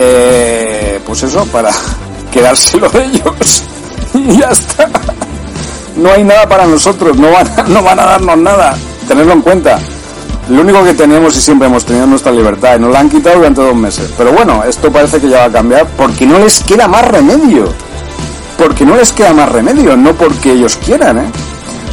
[0.00, 1.70] eh, pues eso, para
[2.32, 3.62] quedárselo ellos.
[4.38, 4.88] ya está.
[5.96, 8.76] No hay nada para nosotros, no van, no van a darnos nada.
[9.06, 9.78] Tenerlo en cuenta.
[10.48, 13.36] Lo único que tenemos y siempre hemos tenido nuestra libertad y nos la han quitado
[13.36, 14.10] durante dos meses.
[14.16, 17.72] Pero bueno, esto parece que ya va a cambiar porque no les queda más remedio.
[18.56, 21.30] porque no les queda más remedio, no porque ellos quieran, ¿eh?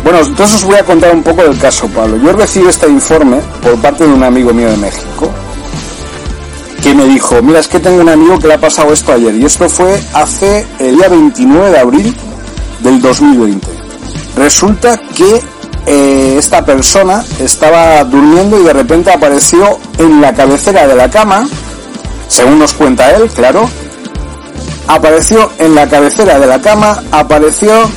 [0.04, 2.18] Bueno, entonces os voy a contar un poco del caso Pablo.
[2.18, 5.30] Yo recibí este informe por parte de un amigo mío de México
[6.86, 9.34] que me dijo, mira, es que tengo un amigo que le ha pasado esto ayer
[9.34, 12.16] y esto fue hace el día 29 de abril
[12.82, 13.68] del 2020.
[14.38, 15.42] Resulta que
[15.88, 21.48] eh, esta persona estaba durmiendo y de repente apareció en la cabecera de la cama,
[22.28, 23.68] según nos cuenta él, claro,
[24.88, 27.90] apareció en la cabecera de la cama, apareció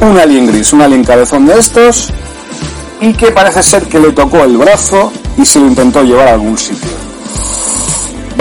[0.00, 2.10] un alien gris, un alien cabezón de estos,
[3.00, 6.34] y que parece ser que le tocó el brazo y se lo intentó llevar a
[6.34, 7.11] algún sitio.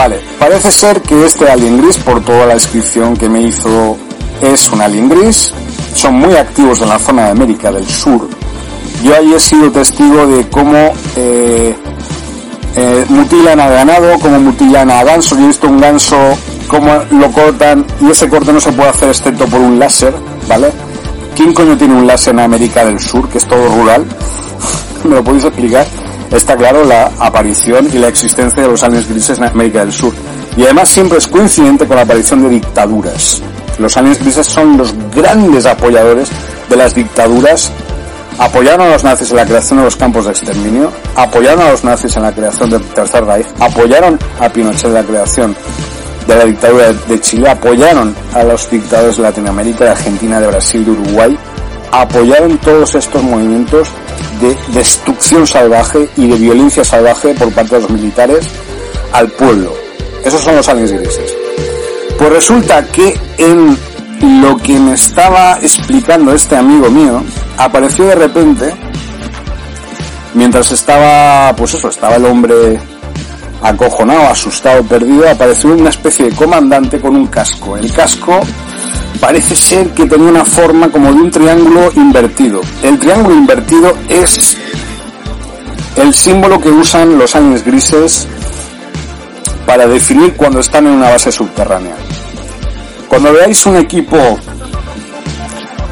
[0.02, 3.98] Vale, parece ser que este alien gris, por toda la descripción que me hizo,
[4.42, 5.54] es un alien gris.
[5.94, 8.28] Son muy activos en la zona de América del Sur.
[9.04, 11.76] Yo ahí he sido testigo de cómo eh,
[12.76, 15.36] eh, mutilan a ganado, cómo mutilan a ganso.
[15.36, 16.18] Yo he visto un ganso,
[16.68, 20.16] cómo lo cortan y ese corte no se puede hacer excepto por un láser,
[20.48, 20.72] ¿vale?
[21.36, 24.04] ¿Quién coño tiene un láser en América del Sur, que es todo rural?
[25.04, 25.86] ¿Me lo podéis explicar?
[26.32, 30.14] Está claro la aparición y la existencia de los aliens grises en América del Sur.
[30.56, 33.42] Y además siempre es coincidente con la aparición de dictaduras.
[33.78, 36.30] Los aliens grises son los grandes apoyadores
[36.70, 37.72] de las dictaduras.
[38.38, 41.84] Apoyaron a los nazis en la creación de los campos de exterminio, apoyaron a los
[41.84, 45.56] nazis en la creación del Tercer Reich, apoyaron a Pinochet en la creación
[46.28, 50.86] de la dictadura de Chile, apoyaron a los dictadores de Latinoamérica, de Argentina, de Brasil,
[50.86, 51.38] de Uruguay,
[51.92, 53.90] apoyaron todos estos movimientos
[54.42, 58.46] de destrucción salvaje y de violencia salvaje por parte de los militares
[59.14, 59.74] al pueblo.
[60.26, 61.34] Esos son los aliens grises.
[62.18, 63.78] Pues resulta que en
[64.42, 67.24] lo que me estaba explicando este amigo mío,
[67.58, 68.74] apareció de repente,
[70.34, 72.80] mientras estaba, pues eso, estaba el hombre
[73.62, 77.78] acojonado, asustado, perdido, apareció una especie de comandante con un casco.
[77.78, 78.40] El casco
[79.20, 82.62] parece ser que tenía una forma como de un triángulo invertido.
[82.82, 84.58] El triángulo invertido es
[85.96, 88.28] el símbolo que usan los aliens grises
[89.66, 91.96] para definir cuando están en una base subterránea.
[93.08, 94.18] Cuando veáis un equipo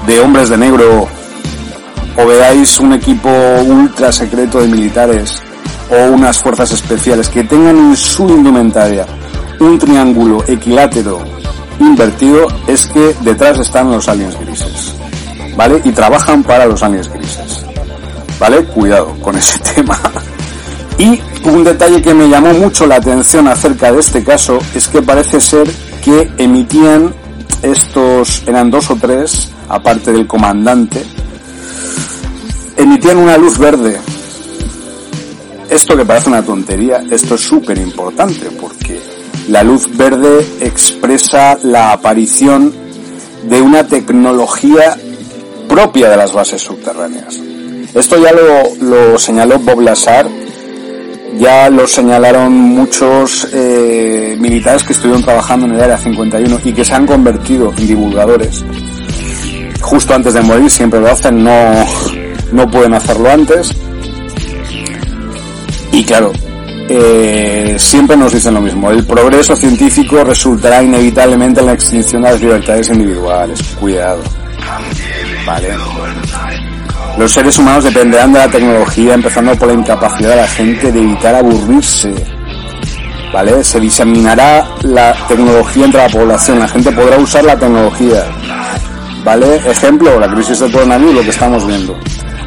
[0.08, 1.08] de hombres de negro
[2.18, 3.30] o veáis un equipo
[3.62, 5.44] ultra secreto de militares
[5.90, 9.06] o unas fuerzas especiales que tengan en su indumentaria
[9.60, 11.24] un triángulo equilátero
[11.80, 14.94] invertido es que detrás están los aliens grises.
[15.56, 15.82] ¿Vale?
[15.84, 17.66] Y trabajan para los aliens grises.
[18.40, 18.64] ¿Vale?
[18.66, 20.00] Cuidado con ese tema.
[20.98, 25.02] Y un detalle que me llamó mucho la atención acerca de este caso es que
[25.02, 25.70] parece ser
[26.04, 27.14] que emitían
[27.62, 31.06] estos, eran dos o tres, aparte del comandante,
[32.78, 34.00] emitían una luz verde.
[35.70, 39.00] Esto que parece una tontería, esto es súper importante porque
[39.50, 42.74] la luz verde expresa la aparición
[43.48, 44.98] de una tecnología
[45.68, 47.40] propia de las bases subterráneas.
[47.94, 48.32] Esto ya
[48.82, 50.28] lo, señaló Bob Lazar,
[51.38, 56.84] ya lo señalaron muchos eh, militares que estuvieron trabajando en el Área 51 y que
[56.84, 58.64] se han convertido en divulgadores.
[59.82, 61.86] Justo antes de morir siempre lo hacen, no,
[62.52, 63.74] no pueden hacerlo antes.
[66.00, 66.32] Y claro,
[66.88, 68.90] eh, siempre nos dicen lo mismo.
[68.90, 73.62] El progreso científico resultará inevitablemente en la extinción de las libertades individuales.
[73.78, 74.24] Cuidado.
[75.46, 75.68] Vale.
[77.18, 81.02] Los seres humanos dependerán de la tecnología, empezando por la incapacidad de la gente de
[81.02, 82.14] evitar aburrirse.
[83.34, 83.62] ¿Vale?
[83.62, 88.24] Se diseminará la tecnología entre la población, la gente podrá usar la tecnología.
[89.26, 89.58] ¿Vale?
[89.70, 92.00] Ejemplo, la crisis del coronavirus, lo que estamos viendo.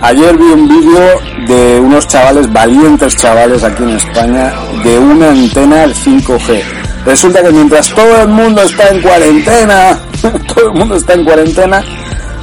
[0.03, 5.85] Ayer vi un vídeo de unos chavales, valientes chavales aquí en España, de una antena
[5.85, 6.61] al 5G.
[7.07, 9.97] Resulta que mientras todo el mundo está en cuarentena,
[10.55, 11.85] todo el mundo está en cuarentena,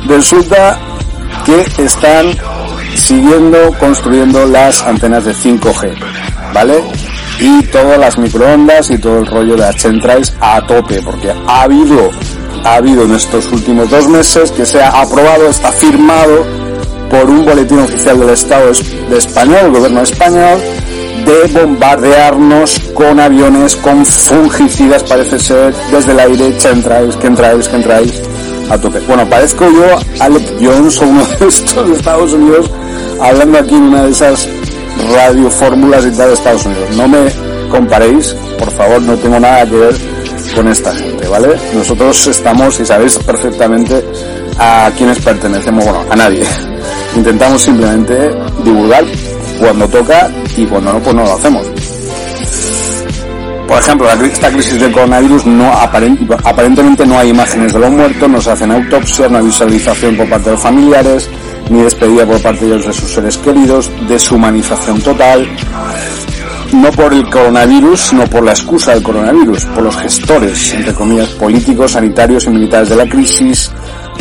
[0.07, 0.79] resulta
[1.45, 2.33] que están
[2.95, 5.97] siguiendo construyendo las antenas de 5G,
[6.53, 6.81] ¿vale?
[7.41, 12.09] Y todas las microondas y todo el rollo de Achentrace a tope, porque ha habido,
[12.63, 16.58] ha habido en estos últimos dos meses que se ha aprobado, está firmado
[17.09, 18.71] por un boletín oficial del Estado
[19.09, 20.59] de español, el gobierno español,
[21.25, 27.67] de bombardearnos con aviones, con fungicidas, parece ser, desde el aire, que entráis, que entráis,
[27.67, 28.21] que entráis,
[28.69, 28.99] a tope.
[29.07, 32.69] Bueno, parezco yo Alec Jones o uno de estos de Estados Unidos,
[33.21, 34.47] hablando aquí en una de esas
[35.13, 36.95] radiofórmulas y tal de Estados Unidos.
[36.95, 37.19] No me
[37.69, 39.95] comparéis, por favor, no tengo nada que ver
[40.55, 41.49] con esta gente, ¿vale?
[41.73, 44.03] Nosotros estamos, y sabéis perfectamente
[44.57, 46.43] a quienes pertenecemos, bueno, a nadie.
[47.15, 48.31] Intentamos simplemente
[48.63, 49.03] divulgar
[49.59, 51.65] cuando toca y cuando no, pues no lo hacemos.
[53.67, 58.41] por ejemplo, esta crisis del coronavirus no aparentemente no hay imágenes de los muertos, no
[58.41, 61.29] se hacen autopsias, no hay visualización por parte de los familiares,
[61.69, 65.47] ni despedida por parte de ellos de sus seres queridos, deshumanización total,
[66.73, 71.29] no por el coronavirus, sino por la excusa del coronavirus, por los gestores, entre comillas,
[71.29, 73.71] políticos, sanitarios y militares de la crisis,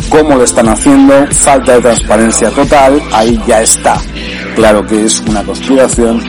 [0.09, 3.97] cómo lo están haciendo, falta de transparencia total, ahí ya está.
[4.55, 6.23] Claro que es una conspiración.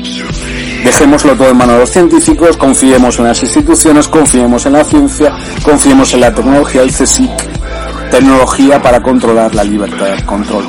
[0.85, 5.33] Dejémoslo todo en manos de los científicos, confiemos en las instituciones, confiemos en la ciencia,
[5.63, 7.31] confiemos en la tecnología, el CSIC,
[8.11, 10.65] tecnología para controlar la libertad de control.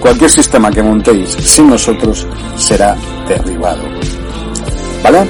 [0.00, 2.96] Cualquier sistema que montéis sin nosotros será
[3.28, 3.82] derribado.
[5.02, 5.26] ¿Vale?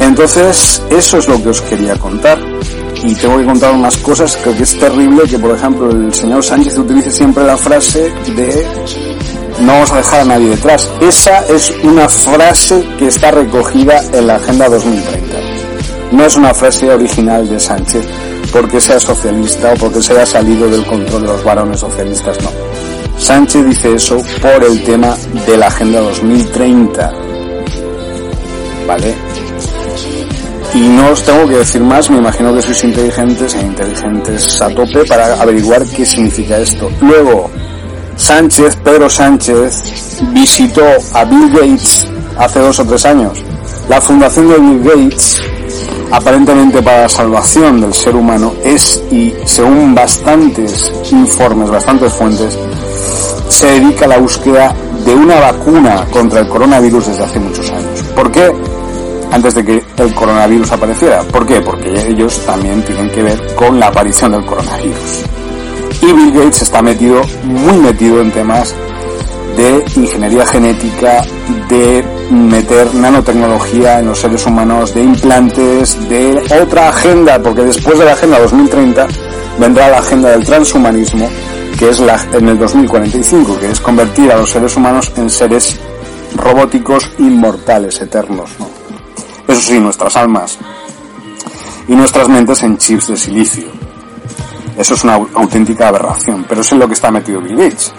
[0.00, 2.38] Entonces, eso es lo que os quería contar.
[3.02, 6.44] Y tengo que contar unas cosas, creo que es terrible que, por ejemplo, el señor
[6.44, 8.66] Sánchez utilice siempre la frase de
[9.60, 10.90] no vamos a dejar a nadie detrás.
[11.00, 15.36] Esa es una frase que está recogida en la Agenda 2030.
[16.12, 18.06] No es una frase original de Sánchez
[18.52, 22.50] porque sea socialista o porque se haya salido del control de los varones socialistas, no.
[23.18, 25.14] Sánchez dice eso por el tema
[25.46, 27.12] de la Agenda 2030.
[28.86, 29.14] ¿Vale?
[30.72, 34.68] Y no os tengo que decir más, me imagino que sois inteligentes e inteligentes a
[34.68, 36.90] tope para averiguar qué significa esto.
[37.00, 37.50] Luego,
[38.16, 42.06] Sánchez, Pedro Sánchez, visitó a Bill Gates
[42.38, 43.42] hace dos o tres años.
[43.88, 45.42] La fundación de Bill Gates
[46.10, 52.58] aparentemente para la salvación del ser humano es, y según bastantes informes, bastantes fuentes,
[53.48, 58.02] se dedica a la búsqueda de una vacuna contra el coronavirus desde hace muchos años.
[58.14, 58.50] ¿Por qué?
[59.32, 61.22] Antes de que el coronavirus apareciera.
[61.22, 61.60] ¿Por qué?
[61.60, 65.24] Porque ellos también tienen que ver con la aparición del coronavirus.
[66.02, 68.74] Y Bill Gates está metido, muy metido en temas
[69.56, 71.22] de ingeniería genética,
[71.68, 78.04] de meter nanotecnología en los seres humanos, de implantes, de otra agenda, porque después de
[78.04, 79.06] la Agenda 2030
[79.58, 81.28] vendrá la agenda del transhumanismo,
[81.78, 85.78] que es la, en el 2045, que es convertir a los seres humanos en seres
[86.36, 88.50] robóticos inmortales, eternos.
[89.50, 90.58] Eso sí, nuestras almas
[91.88, 93.64] y nuestras mentes en chips de silicio.
[94.78, 97.92] Eso es una auténtica aberración, pero es lo que está metido Bill Gates.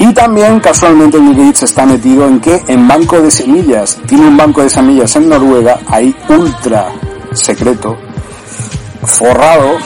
[0.00, 4.36] Y también casualmente Bill Gates está metido en que en banco de semillas, tiene un
[4.36, 6.88] banco de semillas en Noruega, ahí ultra
[7.32, 7.96] secreto,
[9.04, 9.76] forrado,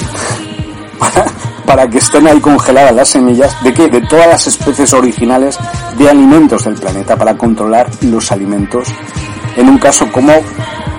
[0.99, 1.27] para,
[1.67, 5.59] para que estén ahí congeladas las semillas de que de todas las especies originales
[5.99, 8.89] de alimentos del planeta para controlar los alimentos
[9.57, 10.33] en un caso como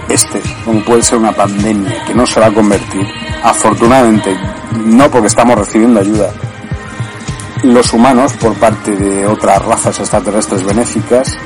[0.09, 3.07] este, como puede ser una pandemia que no se va a convertir,
[3.43, 4.37] afortunadamente
[4.85, 6.31] no porque estamos recibiendo ayuda
[7.63, 11.37] los humanos por parte de otras razas extraterrestres benéficas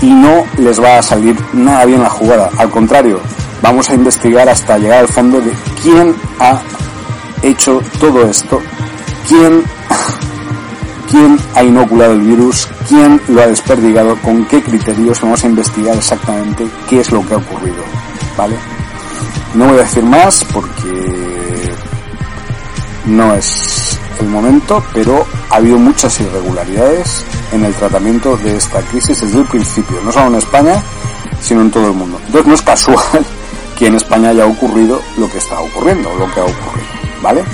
[0.00, 2.50] y no les va a salir nada bien la jugada.
[2.56, 3.20] Al contrario,
[3.62, 5.52] vamos a investigar hasta llegar al fondo de
[5.82, 6.60] quién ha
[7.42, 8.60] hecho todo esto,
[9.28, 9.62] quién,
[11.10, 15.96] quién ha inoculado el virus, quién lo ha desperdigado, con qué criterios vamos a investigar
[15.96, 17.82] exactamente qué es lo que ha ocurrido.
[18.36, 18.56] ¿Vale?
[19.54, 21.74] No voy a decir más porque
[23.06, 29.20] no es el momento, pero ha habido muchas irregularidades en el tratamiento de esta crisis
[29.20, 30.82] desde el principio, no solo en España,
[31.40, 32.18] sino en todo el mundo.
[32.26, 33.26] Entonces no es casual
[33.78, 36.88] que en España haya ocurrido lo que está ocurriendo, lo que ha ocurrido,
[37.22, 37.44] ¿vale?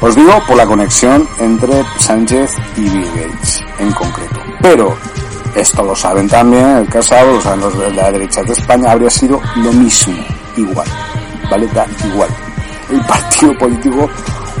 [0.00, 4.40] Os digo por la conexión entre Sánchez y Bill Gates en concreto.
[4.62, 4.96] Pero
[5.54, 9.10] esto lo saben también, el casado, lo saben los de la derecha de España, habría
[9.10, 10.14] sido lo mismo,
[10.56, 10.88] igual,
[11.50, 11.66] ¿vale?
[11.68, 12.30] Da igual.
[12.90, 14.08] El partido político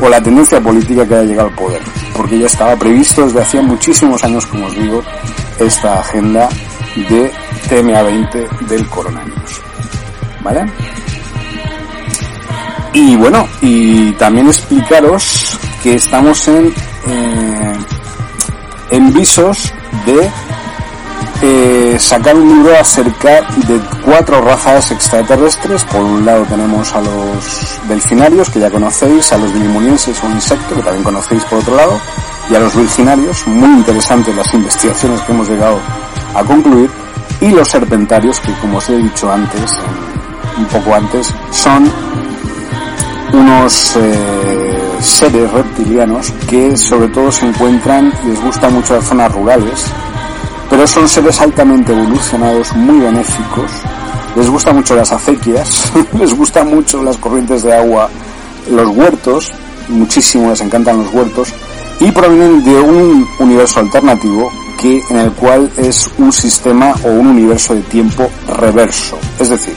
[0.02, 1.80] o la tendencia política que haya llegado al poder,
[2.16, 5.02] porque ya estaba previsto desde hacía muchísimos años, como os digo,
[5.58, 6.48] esta agenda
[7.08, 7.32] de
[7.68, 9.60] TMA 20 del coronavirus.
[10.42, 10.66] ¿Vale?
[12.92, 16.74] Y bueno, y también explicaros que estamos en,
[17.06, 17.78] eh,
[18.90, 19.72] en visos
[20.06, 20.30] de
[21.42, 25.84] eh, sacar un libro acerca de cuatro razas extraterrestres.
[25.84, 30.76] Por un lado tenemos a los delfinarios, que ya conocéis, a los bilimunienses o insectos,
[30.76, 31.98] que también conocéis por otro lado,
[32.50, 35.78] y a los virginarios, muy interesantes las investigaciones que hemos llegado
[36.34, 36.90] a concluir,
[37.40, 39.78] y los serpentarios, que como os he dicho antes,
[40.58, 41.90] un poco antes, son
[43.32, 49.84] unos eh, seres reptilianos que sobre todo se encuentran, les gusta mucho las zonas rurales,
[50.68, 53.70] pero son seres altamente evolucionados, muy benéficos,
[54.36, 58.08] les gusta mucho las acequias, les gusta mucho las corrientes de agua,
[58.70, 59.52] los huertos,
[59.88, 61.52] muchísimo les encantan los huertos,
[62.00, 64.50] y provienen de un universo alternativo
[64.80, 69.18] que en el cual es un sistema o un universo de tiempo reverso.
[69.38, 69.74] Es decir,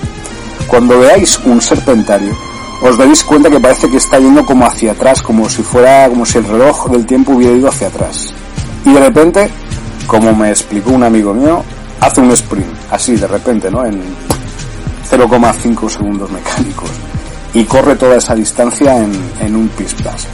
[0.68, 2.34] cuando veáis un serpentario,
[2.84, 6.26] os daréis cuenta que parece que está yendo como hacia atrás, como si fuera, como
[6.26, 8.34] si el reloj del tiempo hubiera ido hacia atrás.
[8.86, 9.50] Y de repente,
[10.06, 11.64] como me explicó un amigo mío,
[12.02, 13.86] hace un sprint, así de repente, ¿no?
[13.86, 14.02] En
[15.10, 16.90] 0,5 segundos mecánicos.
[17.54, 20.28] Y corre toda esa distancia en, en un pispas.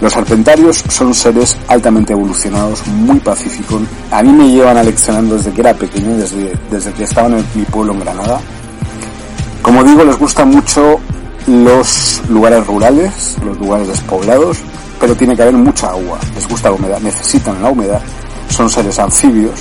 [0.00, 3.82] Los serpentarios son seres altamente evolucionados, muy pacíficos.
[4.12, 7.64] A mí me llevan aleccionando desde que era pequeño, desde, desde que estaba en mi
[7.64, 8.38] pueblo en Granada.
[9.62, 11.00] Como digo, les gusta mucho
[11.48, 14.58] los lugares rurales, los lugares despoblados,
[15.00, 16.18] pero tiene que haber mucha agua.
[16.34, 18.02] Les gusta la humedad, necesitan la humedad.
[18.50, 19.60] Son seres anfibios.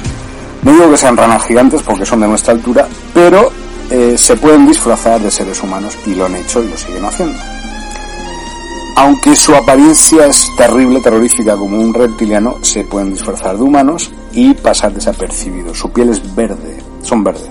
[0.63, 3.51] No digo que sean ranas gigantes porque son de nuestra altura, pero
[3.89, 7.37] eh, se pueden disfrazar de seres humanos y lo han hecho y lo siguen haciendo.
[8.97, 14.53] Aunque su apariencia es terrible, terrorífica como un reptiliano, se pueden disfrazar de humanos y
[14.55, 15.77] pasar desapercibidos.
[15.77, 17.49] Su piel es verde, son verdes.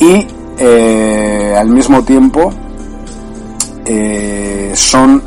[0.00, 0.26] Y
[0.58, 2.52] eh, al mismo tiempo
[3.84, 5.22] eh, son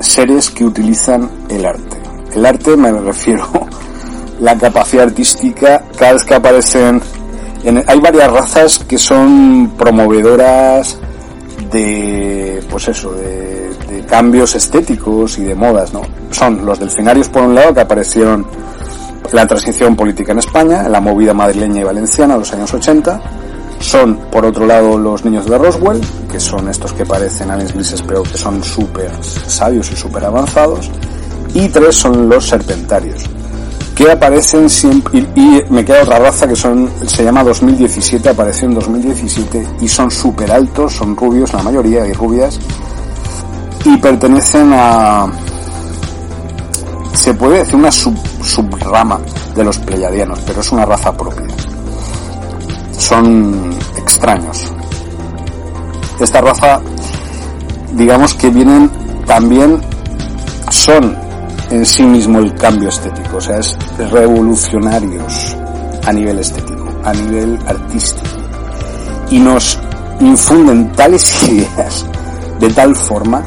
[0.00, 1.96] seres que utilizan el arte.
[2.34, 3.48] El arte me refiero
[4.40, 7.00] la capacidad artística cada vez que aparecen
[7.64, 10.98] en, hay varias razas que son promovedoras
[11.70, 13.52] de pues eso de,
[14.08, 16.02] cambios estéticos y de modas no
[16.32, 18.44] son los delfinarios por un lado que aparecieron
[19.32, 23.20] la transición política en España la movida madrileña y valenciana de los años 80
[23.82, 26.00] son, por otro lado, los niños de Roswell,
[26.30, 30.90] que son estos que parecen aliens grises, pero que son súper sabios y súper avanzados.
[31.54, 33.24] Y tres son los serpentarios,
[33.94, 38.68] que aparecen siempre, y, y, me queda otra raza que son, se llama 2017, apareció
[38.68, 42.58] en 2017, y son súper altos, son rubios, la mayoría, y rubias,
[43.84, 45.26] y pertenecen a,
[47.14, 49.20] se puede decir una sub, subrama
[49.54, 51.46] de los pleyadianos, pero es una raza propia
[53.02, 54.72] son extraños.
[56.20, 56.80] Esta raza,
[57.94, 58.90] digamos que vienen
[59.26, 59.80] también,
[60.70, 61.16] son
[61.70, 63.76] en sí mismo el cambio estético, o sea, es
[64.10, 65.56] revolucionarios
[66.06, 68.36] a nivel estético, a nivel artístico.
[69.30, 69.78] Y nos
[70.20, 72.06] infunden tales ideas
[72.60, 73.42] de tal forma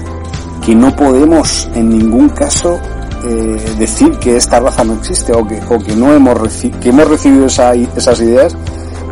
[0.66, 2.78] que no podemos en ningún caso
[3.24, 6.38] eh, decir que esta raza no existe o que, o que no hemos,
[6.82, 8.56] que hemos recibido esa, esas ideas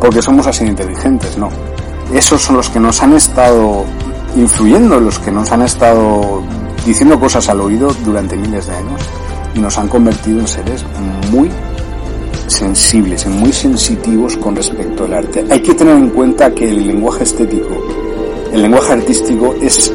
[0.00, 1.48] porque somos así inteligentes, no.
[2.12, 3.84] Esos son los que nos han estado
[4.36, 6.42] influyendo, los que nos han estado
[6.84, 9.00] diciendo cosas al oído durante miles de años
[9.54, 10.84] y nos han convertido en seres
[11.30, 11.50] muy
[12.46, 15.44] sensibles, muy sensitivos con respecto al arte.
[15.50, 17.82] Hay que tener en cuenta que el lenguaje estético,
[18.52, 19.92] el lenguaje artístico es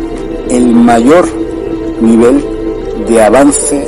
[0.49, 1.27] el mayor
[2.01, 2.43] nivel
[3.07, 3.87] de avance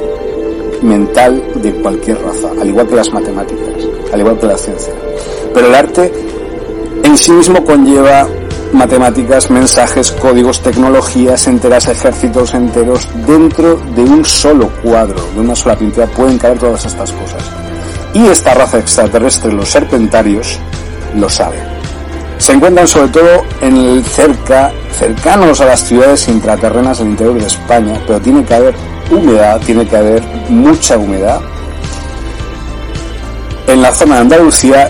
[0.81, 3.67] mental de cualquier raza, al igual que las matemáticas,
[4.13, 4.93] al igual que la ciencia.
[5.53, 6.11] Pero el arte
[7.03, 8.27] en sí mismo conlleva
[8.73, 13.07] matemáticas, mensajes, códigos, tecnologías enteras, ejércitos enteros.
[13.27, 17.43] Dentro de un solo cuadro, de una sola pintura, pueden caer todas estas cosas.
[18.13, 20.59] Y esta raza extraterrestre, los serpentarios,
[21.15, 21.57] lo sabe.
[22.37, 27.47] Se encuentran sobre todo en el cerca, cercanos a las ciudades intraterrenas del interior de
[27.47, 28.75] España, pero tiene que haber
[29.11, 31.39] humedad, tiene que haber mucha humedad.
[33.67, 34.89] En la zona de Andalucía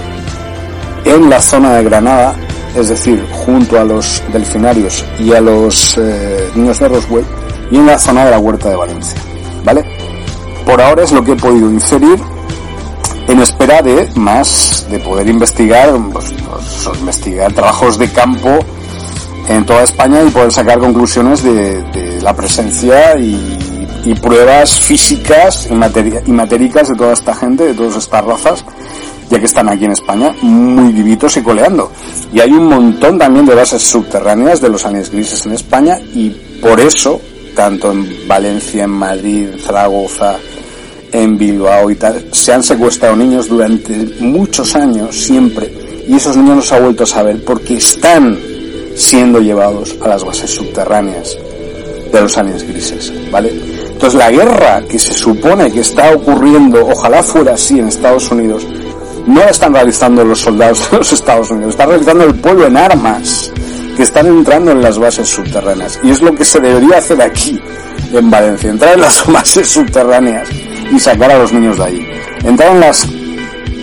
[1.06, 2.36] en la zona de Granada,
[2.76, 7.26] es decir, junto a los delfinarios y a los eh, niños de Roswell,
[7.70, 9.20] y en la zona de la Huerta de Valencia.
[9.64, 9.86] ¿Vale?
[10.66, 12.20] Por ahora es lo que he podido inferir
[13.28, 18.60] en espera de más, de poder investigar, pues, pues, investigar trabajos de campo
[19.48, 23.58] en toda España y poder sacar conclusiones de, de la presencia y,
[24.22, 28.66] pruebas físicas y, materia, y matéricas de toda esta gente, de todas estas razas,
[29.32, 31.90] ya que están aquí en España muy vivitos y coleando.
[32.34, 36.30] Y hay un montón también de bases subterráneas de los aliens grises en España y
[36.62, 37.20] por eso,
[37.56, 40.36] tanto en Valencia, en Madrid, Zaragoza,
[41.14, 45.74] en Bilbao y tal, se han secuestrado niños durante muchos años, siempre,
[46.08, 48.38] y esos niños no se ha vuelto a saber porque están
[48.96, 51.38] siendo llevados a las bases subterráneas
[52.12, 53.52] de los aliens grises, ¿vale?
[53.94, 58.68] Entonces la guerra que se supone que está ocurriendo, ojalá fuera así en Estados Unidos,
[59.26, 63.52] no están realizando los soldados de los Estados Unidos, está realizando el pueblo en armas,
[63.96, 66.00] que están entrando en las bases subterráneas.
[66.04, 67.60] Y es lo que se debería hacer aquí,
[68.14, 70.50] en Valencia, entrar en las bases subterráneas
[70.92, 72.08] y sacar a los niños de ahí.
[72.44, 73.08] Entrar en las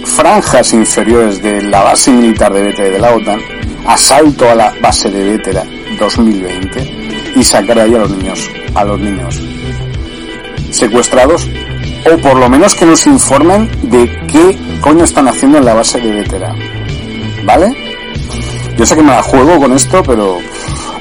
[0.05, 3.41] franjas inferiores de la base militar de Vétera de la OTAN,
[3.87, 5.65] asalto a la base de Vétera
[5.99, 9.41] 2020 y sacar ahí a los niños, a los niños
[10.71, 11.49] secuestrados
[12.15, 16.01] o por lo menos que nos informen de qué coño están haciendo en la base
[16.01, 16.55] de Vetera.
[17.45, 17.75] ¿Vale?
[18.77, 20.39] Yo sé que me la juego con esto, pero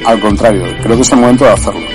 [0.06, 1.88] al contrario, creo que es el momento de hacerlo.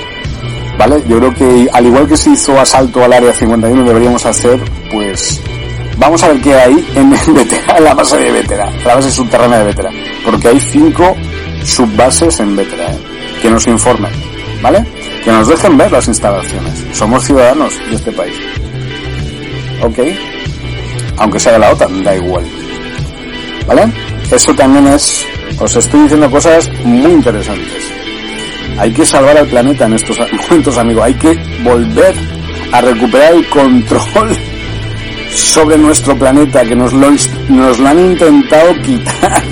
[0.78, 1.02] ¿Vale?
[1.09, 4.60] Yo creo que al igual que se hizo asalto al área 51, deberíamos hacer,
[4.90, 5.40] pues,
[5.98, 9.64] vamos a ver qué hay en, en la base de Vetera, la base subterránea de
[9.64, 9.90] Vetera,
[10.24, 11.14] porque hay cinco
[11.64, 12.98] subbases en Vetera, ¿eh?
[13.40, 14.10] que nos informen,
[14.62, 14.84] ¿vale?
[15.24, 16.84] Que nos dejen ver las instalaciones.
[16.93, 18.34] Somos ciudadanos de este país.
[19.82, 19.98] ¿Ok?
[21.18, 22.44] Aunque sea de la OTAN, da igual.
[23.66, 23.92] ¿Vale?
[24.30, 25.24] Eso también es,
[25.59, 27.92] os estoy diciendo cosas muy interesantes.
[28.78, 30.18] Hay que salvar al planeta en estos
[30.48, 31.02] momentos, amigo.
[31.02, 32.14] Hay que volver
[32.72, 34.36] a recuperar el control
[35.34, 37.10] sobre nuestro planeta que nos lo,
[37.48, 39.42] nos lo han intentado quitar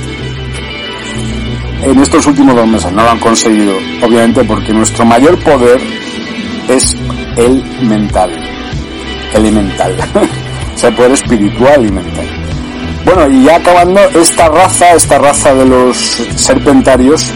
[1.82, 2.92] en estos últimos dos meses.
[2.92, 5.80] No lo han conseguido, obviamente, porque nuestro mayor poder
[6.68, 6.96] es
[7.36, 8.49] el mental.
[9.34, 9.94] Elemental.
[10.74, 12.26] o sea, poder espiritual y mental.
[13.04, 15.96] Bueno, y ya acabando, esta raza, esta raza de los
[16.36, 17.32] serpentarios,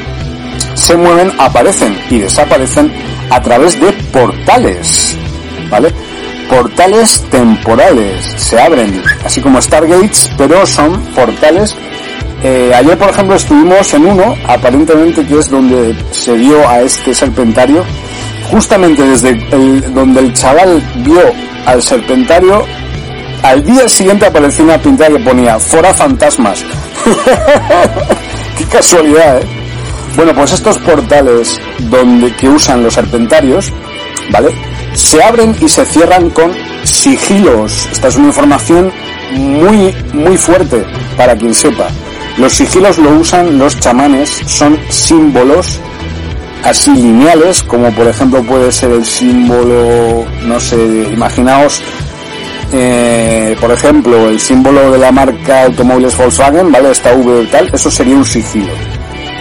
[0.75, 2.93] se mueven, aparecen y desaparecen
[3.31, 5.17] a través de portales,
[5.71, 5.93] ¿vale?
[6.49, 11.75] Portales temporales, se abren, así como Stargates, pero son portales.
[12.43, 17.15] Eh, ayer, por ejemplo, estuvimos en uno, aparentemente que es donde se vio a este
[17.15, 17.83] serpentario,
[18.51, 21.21] justamente desde el, donde el chaval vio
[21.67, 22.65] al serpentario,
[23.43, 26.65] al día siguiente apareció una pintada que ponía, fora fantasmas.
[28.59, 29.47] Qué casualidad, ¿eh?
[30.17, 31.61] Bueno, pues estos portales
[31.91, 33.73] donde que usan los serpentarios,
[34.31, 34.51] ¿vale?
[34.95, 36.53] Se abren y se cierran con
[36.85, 37.89] sigilos.
[37.91, 38.93] Esta es una información
[39.33, 40.85] muy muy fuerte
[41.17, 41.89] para quien sepa.
[42.39, 45.81] Los sigilos lo usan los chamanes, son símbolos
[46.65, 50.77] así lineales, como por ejemplo puede ser el símbolo, no sé,
[51.13, 51.83] imaginaos,
[52.73, 56.91] eh, por ejemplo, el símbolo de la marca automóviles Volkswagen, ¿vale?
[56.91, 58.73] Esta V tal, eso sería un sigilo.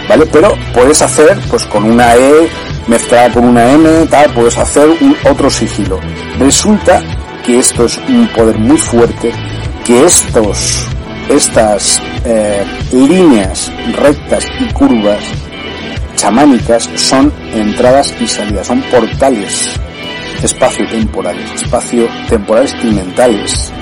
[0.08, 0.26] ¿vale?
[0.26, 2.48] Pero puedes hacer, pues con una E
[2.86, 5.98] mezclada con una M, tal, puedes hacer un otro sigilo.
[6.38, 7.02] Resulta
[7.44, 9.32] que esto es un poder muy fuerte,
[9.84, 10.86] que estos,
[11.28, 15.24] estas eh, líneas rectas y curvas
[16.16, 19.78] chamánicas son entradas y salidas, son portales
[20.42, 23.72] espacio-temporales, espacio-temporales y mentales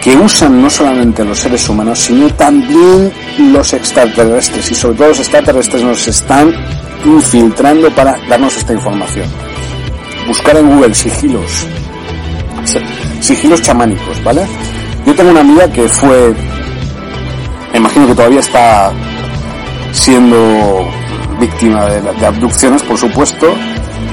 [0.00, 3.12] que usan no solamente los seres humanos, sino también
[3.52, 4.70] los extraterrestres.
[4.70, 6.54] Y sobre todo los extraterrestres nos están
[7.04, 9.26] infiltrando para darnos esta información.
[10.26, 11.66] Buscar en Google sigilos.
[13.20, 14.46] Sigilos chamánicos, ¿vale?
[15.04, 16.34] Yo tengo una amiga que fue,
[17.72, 18.90] me imagino que todavía está
[19.92, 20.88] siendo
[21.40, 23.54] víctima de, de abducciones, por supuesto,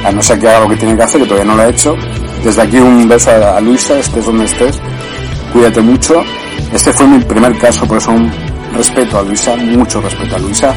[0.04, 1.70] a no ser que haga lo que tiene que hacer, que todavía no lo ha
[1.70, 1.96] hecho.
[2.44, 4.80] Desde aquí un beso a, a Luisa, estés donde estés
[5.52, 6.24] cuídate mucho.
[6.74, 8.32] Este fue mi primer caso, por eso un
[8.74, 10.74] respeto a Luisa, mucho respeto a Luisa.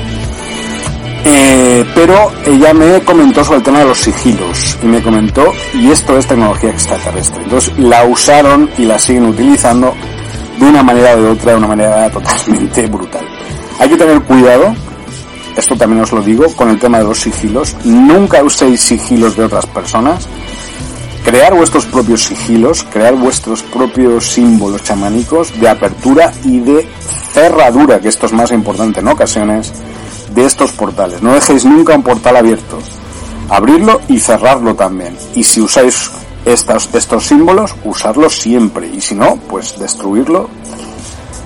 [1.25, 5.91] Eh, pero ella me comentó sobre el tema de los sigilos y me comentó, y
[5.91, 7.43] esto es tecnología extraterrestre.
[7.43, 9.95] Entonces la usaron y la siguen utilizando
[10.59, 13.27] de una manera o de otra, de una manera totalmente brutal.
[13.79, 14.75] Hay que tener cuidado,
[15.57, 17.77] esto también os lo digo, con el tema de los sigilos.
[17.85, 20.29] Nunca uséis sigilos de otras personas
[21.25, 26.89] crear vuestros propios sigilos, crear vuestros propios símbolos chamánicos de apertura y de
[27.33, 29.73] cerradura, que esto es más importante en ocasiones,
[30.35, 31.23] de estos portales.
[31.23, 32.79] No dejéis nunca un portal abierto.
[33.49, 35.17] Abrirlo y cerrarlo también.
[35.35, 36.11] Y si usáis
[36.45, 38.89] estos, estos símbolos, usarlos siempre.
[38.89, 40.49] Y si no, pues destruirlo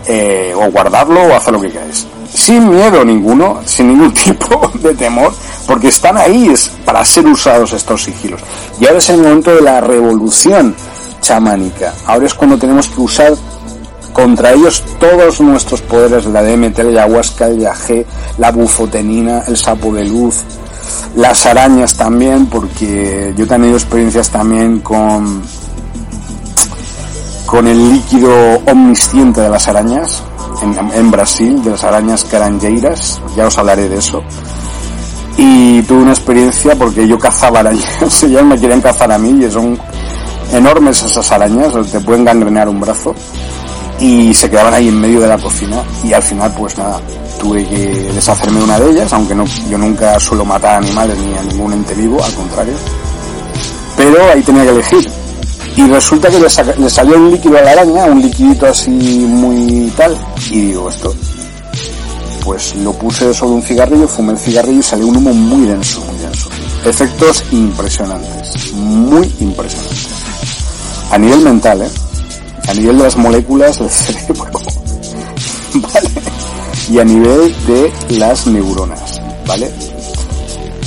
[0.07, 2.07] eh, o guardarlo o hacer lo que queráis.
[2.33, 5.33] Sin miedo ninguno, sin ningún tipo de temor,
[5.67, 6.53] porque están ahí
[6.85, 8.41] para ser usados estos sigilos.
[8.81, 10.75] Y ahora es el momento de la revolución
[11.21, 11.95] chamánica.
[12.07, 13.35] Ahora es cuando tenemos que usar
[14.13, 18.07] contra ellos todos nuestros poderes, la DMT, la ayahuasca, el yagé,
[18.39, 20.37] la bufotenina, el sapo de luz,
[21.17, 25.43] las arañas también, porque yo he tenido experiencias también con
[27.47, 28.31] con el líquido
[28.67, 30.23] omnisciente de las arañas
[30.63, 34.23] en, Brasil, de las arañas caranjeiras, ya os hablaré de eso.
[35.37, 39.51] Y tuve una experiencia porque yo cazaba arañas, ellas me querían cazar a mí y
[39.51, 39.79] son
[40.53, 43.15] enormes esas arañas, te pueden gangrenar un brazo
[44.01, 47.01] y se quedaban ahí en medio de la cocina y al final pues nada,
[47.41, 51.37] tuve que deshacerme de una de ellas, aunque no, yo nunca suelo matar animales ni
[51.37, 52.75] a ningún ente vivo, al contrario,
[53.97, 55.24] pero ahí tenía que elegir
[55.77, 56.49] y resulta que le,
[56.79, 60.17] le salió un líquido a la araña, un liquidito así muy tal
[60.51, 61.15] y digo esto
[62.45, 66.05] pues lo puse sobre un cigarrillo, fumé el cigarrillo y salió un humo muy denso,
[66.05, 66.51] muy denso.
[66.85, 70.09] Efectos impresionantes, muy impresionantes.
[71.11, 71.91] A nivel mental, ¿eh?
[72.69, 74.51] A nivel de las moléculas del cerebro.
[75.75, 76.11] ¿Vale?
[76.91, 79.73] Y a nivel de las neuronas, ¿vale?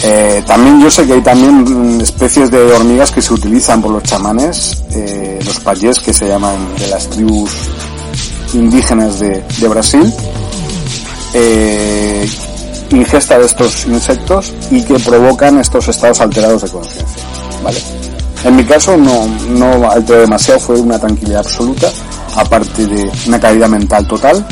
[0.04, 4.04] Eh, también yo sé que hay también especies de hormigas que se utilizan por los
[4.04, 7.52] chamanes, eh, los payés que se llaman de las tribus
[8.54, 10.14] indígenas de, Brasil,
[11.34, 12.30] eh,
[12.92, 17.24] ingesta de estos insectos y que provocan estos estados alterados de conciencia,
[17.64, 17.82] ¿vale?
[18.44, 21.90] En mi caso no, no alteré demasiado, fue una tranquilidad absoluta,
[22.36, 24.46] aparte de una caída mental total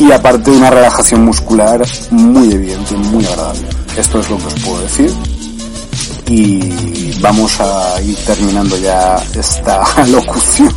[0.00, 3.68] y aparte de una relajación muscular muy evidente, muy agradable.
[3.98, 5.12] Esto es lo que os puedo decir
[6.30, 10.72] y vamos a ir terminando ya esta locución.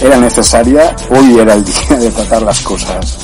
[0.00, 3.18] Era necesaria, hoy era el día de tratar las cosas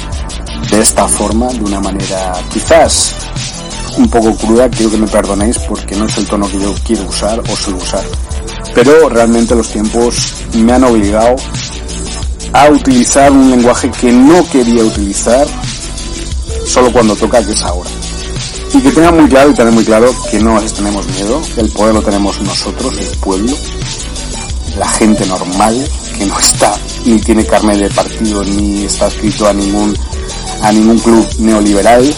[0.69, 3.15] de esta forma, de una manera quizás
[3.97, 7.05] un poco cruda, quiero que me perdonéis porque no es el tono que yo quiero
[7.05, 8.05] usar o suelo usar.
[8.75, 11.37] Pero realmente los tiempos me han obligado
[12.53, 15.47] a utilizar un lenguaje que no quería utilizar
[16.67, 17.91] solo cuando toca que es ahora.
[18.75, 21.95] Y que tenga muy claro y tener muy claro que no tenemos miedo, el poder
[21.95, 23.53] lo tenemos nosotros, el pueblo,
[24.77, 25.89] la gente normal,
[26.19, 29.97] que no está ni tiene carne de partido ni está escrito a ningún
[30.63, 32.15] a ningún club neoliberal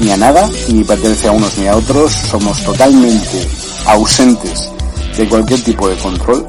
[0.00, 3.48] ni a nada, ni pertenece a unos ni a otros, somos totalmente
[3.86, 4.70] ausentes
[5.16, 6.46] de cualquier tipo de control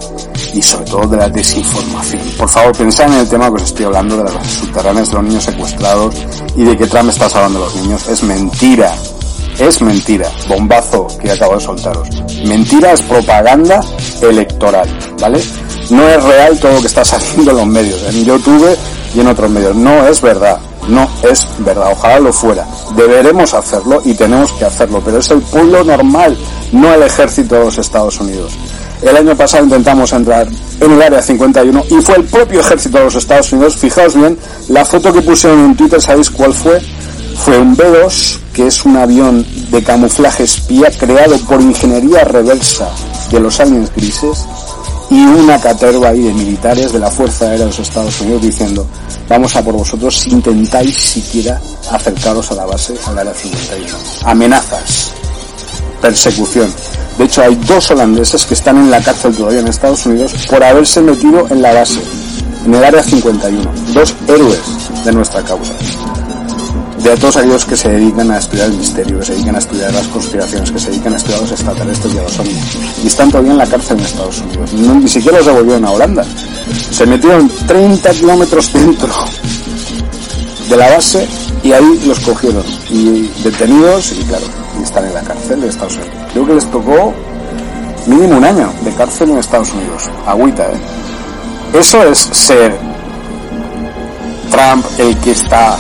[0.54, 2.22] y sobre todo de la desinformación.
[2.38, 5.16] Por favor, pensad en el tema que os estoy hablando de las bases subterráneas, de
[5.16, 6.16] los niños secuestrados
[6.56, 8.08] y de que Trump está salvando a los niños.
[8.08, 8.94] Es mentira.
[9.60, 10.30] Es mentira.
[10.48, 12.10] Bombazo que acabo de soltaros.
[12.46, 13.82] Mentira es propaganda
[14.22, 14.90] electoral,
[15.20, 15.42] ¿vale?
[15.90, 18.78] No es real todo lo que está saliendo en los medios, en YouTube
[19.14, 19.76] y en otros medios.
[19.76, 20.60] No es verdad.
[20.88, 21.92] No es verdad.
[21.92, 22.68] Ojalá lo fuera.
[22.96, 26.38] Deberemos hacerlo y tenemos que hacerlo, pero es el pueblo normal,
[26.72, 28.54] no el ejército de los Estados Unidos.
[29.02, 30.48] El año pasado intentamos entrar
[30.80, 33.78] en el área 51 y fue el propio ejército de los Estados Unidos.
[33.78, 34.38] Fijaos bien,
[34.70, 36.80] la foto que pusieron en Twitter, ¿sabéis cuál fue?
[37.44, 42.90] Fue un B-2, que es un avión de camuflaje espía creado por ingeniería reversa
[43.32, 44.46] de los aliens grises
[45.12, 48.88] y una caterva ahí de militares de la Fuerza Aérea de los Estados Unidos diciendo
[49.28, 51.62] vamos a por vosotros si intentáis siquiera
[51.92, 53.94] acercaros a la base al área 51.
[54.24, 55.12] Amenazas,
[56.02, 56.74] persecución.
[57.18, 60.64] De hecho, hay dos holandeses que están en la cárcel todavía en Estados Unidos por
[60.64, 62.00] haberse metido en la base,
[62.66, 63.70] en el área 51.
[63.94, 64.62] Dos héroes
[65.04, 65.74] de nuestra causa.
[67.04, 69.92] De todos aquellos que se dedican a estudiar el misterio, que se dedican a estudiar
[69.92, 72.78] las conspiraciones, que se dedican a estudiar los extraterrestres y a los ovnis.
[73.04, 74.74] Y están todavía en la cárcel en Estados Unidos.
[74.74, 76.24] No, ni siquiera los devolvieron a Holanda.
[76.92, 79.10] Se metieron 30 kilómetros dentro
[80.70, 81.28] de la base
[81.64, 82.64] y ahí los cogieron.
[82.92, 84.46] Y detenidos y claro,
[84.80, 86.14] y están en la cárcel de Estados Unidos.
[86.32, 87.14] Creo que les tocó
[88.06, 90.10] mínimo un año de cárcel en Estados Unidos.
[90.28, 91.80] Agüita, ¿eh?
[91.80, 92.78] Eso es ser
[94.52, 95.78] Trump el que está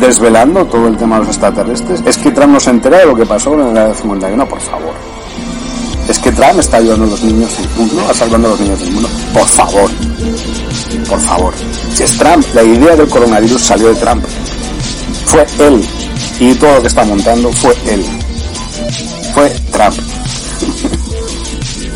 [0.00, 2.02] desvelando todo el tema de los extraterrestres.
[2.06, 4.94] Es que Trump no se entera de lo que pasó en área 51, por favor.
[6.08, 8.80] Es que Trump está ayudando a los niños del mundo, a salvando a los niños
[8.80, 9.08] del mundo.
[9.32, 9.90] Por favor.
[11.08, 11.54] Por favor.
[11.94, 14.24] Si es Trump, la idea del coronavirus salió de Trump.
[15.26, 15.82] Fue él.
[16.40, 18.04] Y todo lo que está montando fue él.
[19.34, 19.94] Fue Trump.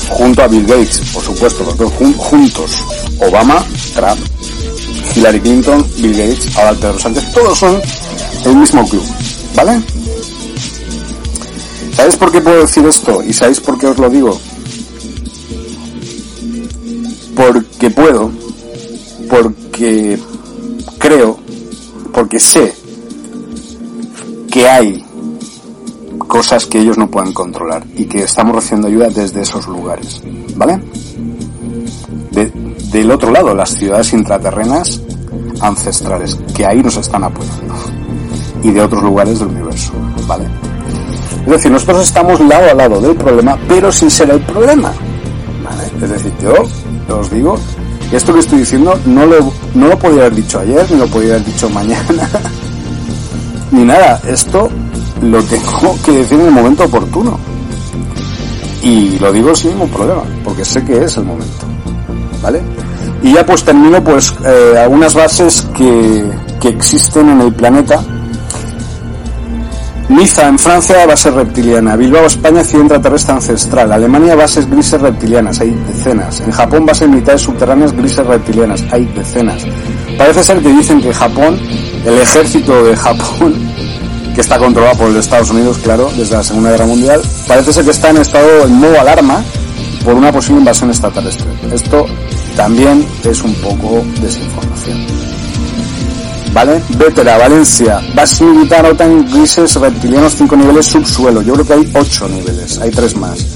[0.09, 2.83] Junto a Bill Gates, por supuesto, los dos jun- juntos.
[3.21, 3.63] Obama,
[3.95, 4.19] Trump,
[5.17, 7.81] Hillary Clinton, Bill Gates, ahora Pedro Sánchez, todos son
[8.45, 9.03] el mismo club,
[9.57, 9.81] ¿vale?
[11.95, 13.23] ¿Sabéis por qué puedo decir esto?
[13.25, 14.39] ¿Y sabéis por qué os lo digo?
[17.35, 18.31] Porque puedo,
[19.29, 20.19] porque
[20.99, 21.39] creo,
[22.13, 22.75] porque sé
[24.51, 25.05] que hay
[26.27, 30.21] cosas que ellos no pueden controlar y que estamos recibiendo ayuda desde esos lugares,
[30.57, 30.81] ¿vale?
[32.33, 32.53] De-
[32.91, 35.01] del otro lado, las ciudades intraterrenas
[35.61, 37.75] ancestrales, que ahí nos están apoyando,
[38.63, 39.93] y de otros lugares del universo,
[40.27, 40.45] ¿vale?
[41.45, 44.93] Es decir, nosotros estamos lado a lado del problema, pero sin ser el problema,
[45.65, 46.05] ¿vale?
[46.05, 47.59] Es decir, yo os digo
[48.13, 51.35] esto que estoy diciendo no lo, no lo podía haber dicho ayer, ni lo podía
[51.35, 52.29] haber dicho mañana,
[53.71, 54.69] ni nada, esto
[55.21, 57.39] lo tengo que decir en el momento oportuno.
[58.83, 61.68] Y lo digo sin ningún problema, porque sé que es el momento.
[62.43, 62.63] ¿Vale?
[63.23, 68.01] Y ya pues termino pues eh, algunas bases que, que existen en el planeta.
[70.09, 71.95] Niza en Francia, base reptiliana.
[71.95, 73.93] Bilbao, España, ciudad intraterrestre ancestral.
[73.93, 75.61] Alemania, bases grises reptilianas.
[75.61, 76.41] Hay decenas.
[76.41, 78.85] En Japón, bases militares subterráneas grises reptilianas.
[78.91, 79.65] Hay decenas.
[80.17, 81.59] Parece ser que dicen que Japón,
[82.07, 83.55] el ejército de Japón,
[84.35, 87.85] que está controlado por los Estados Unidos, claro, desde la Segunda Guerra Mundial, parece ser
[87.85, 89.45] que está en estado en modo alarma
[90.05, 91.47] por una posible invasión extraterrestre.
[91.73, 92.07] Esto
[92.57, 94.99] también es un poco desinformación.
[96.53, 96.83] ¿Vale?
[96.97, 101.43] Vétera, Valencia, base militar OTAN grises reptilianos 5 niveles subsuelo.
[101.43, 103.47] Yo creo que hay 8 niveles, hay 3 más.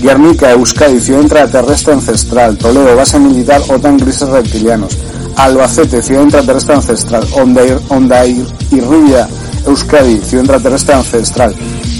[0.00, 2.56] Guernica, Euskadi, ciudad intraterrestre ancestral.
[2.56, 4.96] Toledo, base militar OTAN grises reptilianos.
[5.36, 7.26] Albacete, ciudad intraterrestre ancestral.
[7.32, 9.28] Onda, Irrilla,
[9.66, 11.54] Euskadi, ciudad intraterrestre ancestral.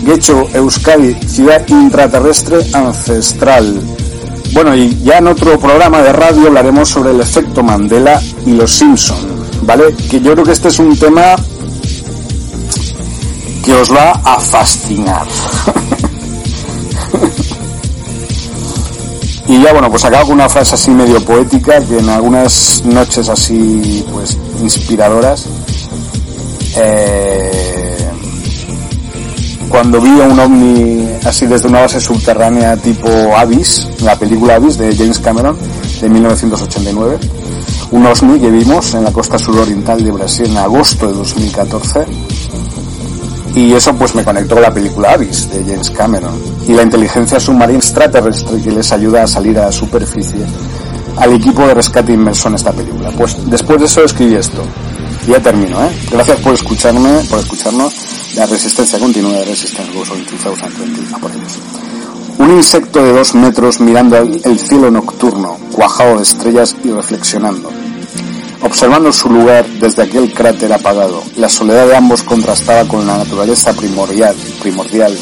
[0.06, 3.82] Guecho, Euskadi, ciudad intraterrestre ancestral.
[4.52, 8.70] Bueno, y ya en otro programa de radio hablaremos sobre el efecto Mandela y los
[8.70, 9.18] Simpson,
[9.62, 9.92] ¿vale?
[10.08, 11.34] Que yo creo que este es un tema
[13.64, 15.26] que os va a fascinar.
[19.48, 23.28] y ya bueno, pues acabo con una frase así medio poética que en algunas noches
[23.28, 25.46] así pues inspiradoras
[26.76, 28.05] eh,
[29.68, 34.78] cuando vi a un ovni así desde una base subterránea tipo Abyss, la película Abyss
[34.78, 35.56] de James Cameron
[36.00, 37.18] de 1989,
[37.90, 42.06] un ovni que vimos en la costa suroriental de Brasil en agosto de 2014
[43.54, 46.38] y eso pues me conectó con la película Abyss de James Cameron
[46.68, 50.44] y la inteligencia submarina extraterrestre que les ayuda a salir a la superficie
[51.16, 53.10] al equipo de rescate inmerso en esta película.
[53.16, 54.62] Pues después de eso escribí esto.
[55.26, 55.90] Ya termino, ¿eh?
[56.10, 57.94] Gracias por escucharme, por escucharnos.
[58.36, 61.18] La resistencia continua de Resistance Goes on 2020.
[61.20, 61.58] por ellos.
[62.36, 67.70] Un insecto de dos metros mirando el cielo nocturno, cuajado de estrellas y reflexionando.
[68.60, 73.72] Observando su lugar desde aquel cráter apagado, la soledad de ambos contrastaba con la naturaleza
[73.72, 75.16] primordial, primordial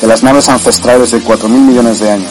[0.00, 2.30] de las naves ancestrales de 4.000 millones de años,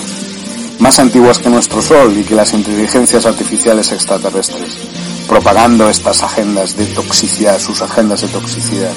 [0.79, 4.77] más antiguas que nuestro Sol y que las inteligencias artificiales extraterrestres,
[5.27, 8.93] propagando estas agendas de toxicidad, sus agendas de toxicidad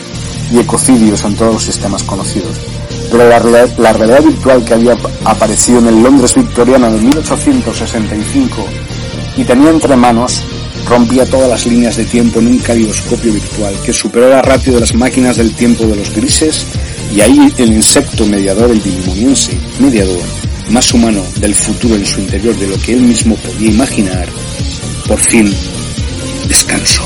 [0.52, 2.58] y ecocidios en todos los sistemas conocidos.
[3.10, 8.66] Pero la, realidad virtual que había aparecido en el Londres victoriano de 1865
[9.36, 10.42] y tenía entre manos
[10.86, 14.80] rompía todas las líneas de tiempo en un caleidoscopio virtual que superó la ratio de
[14.80, 16.66] las máquinas del tiempo de los grises
[17.14, 20.22] y ahí el insecto mediador, el bilimoniense mediador,
[20.70, 24.28] más humano del futuro en su interior de lo que él mismo podía imaginar,
[25.06, 25.54] por fin
[26.48, 27.02] descansó.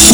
[0.00, 0.05] you.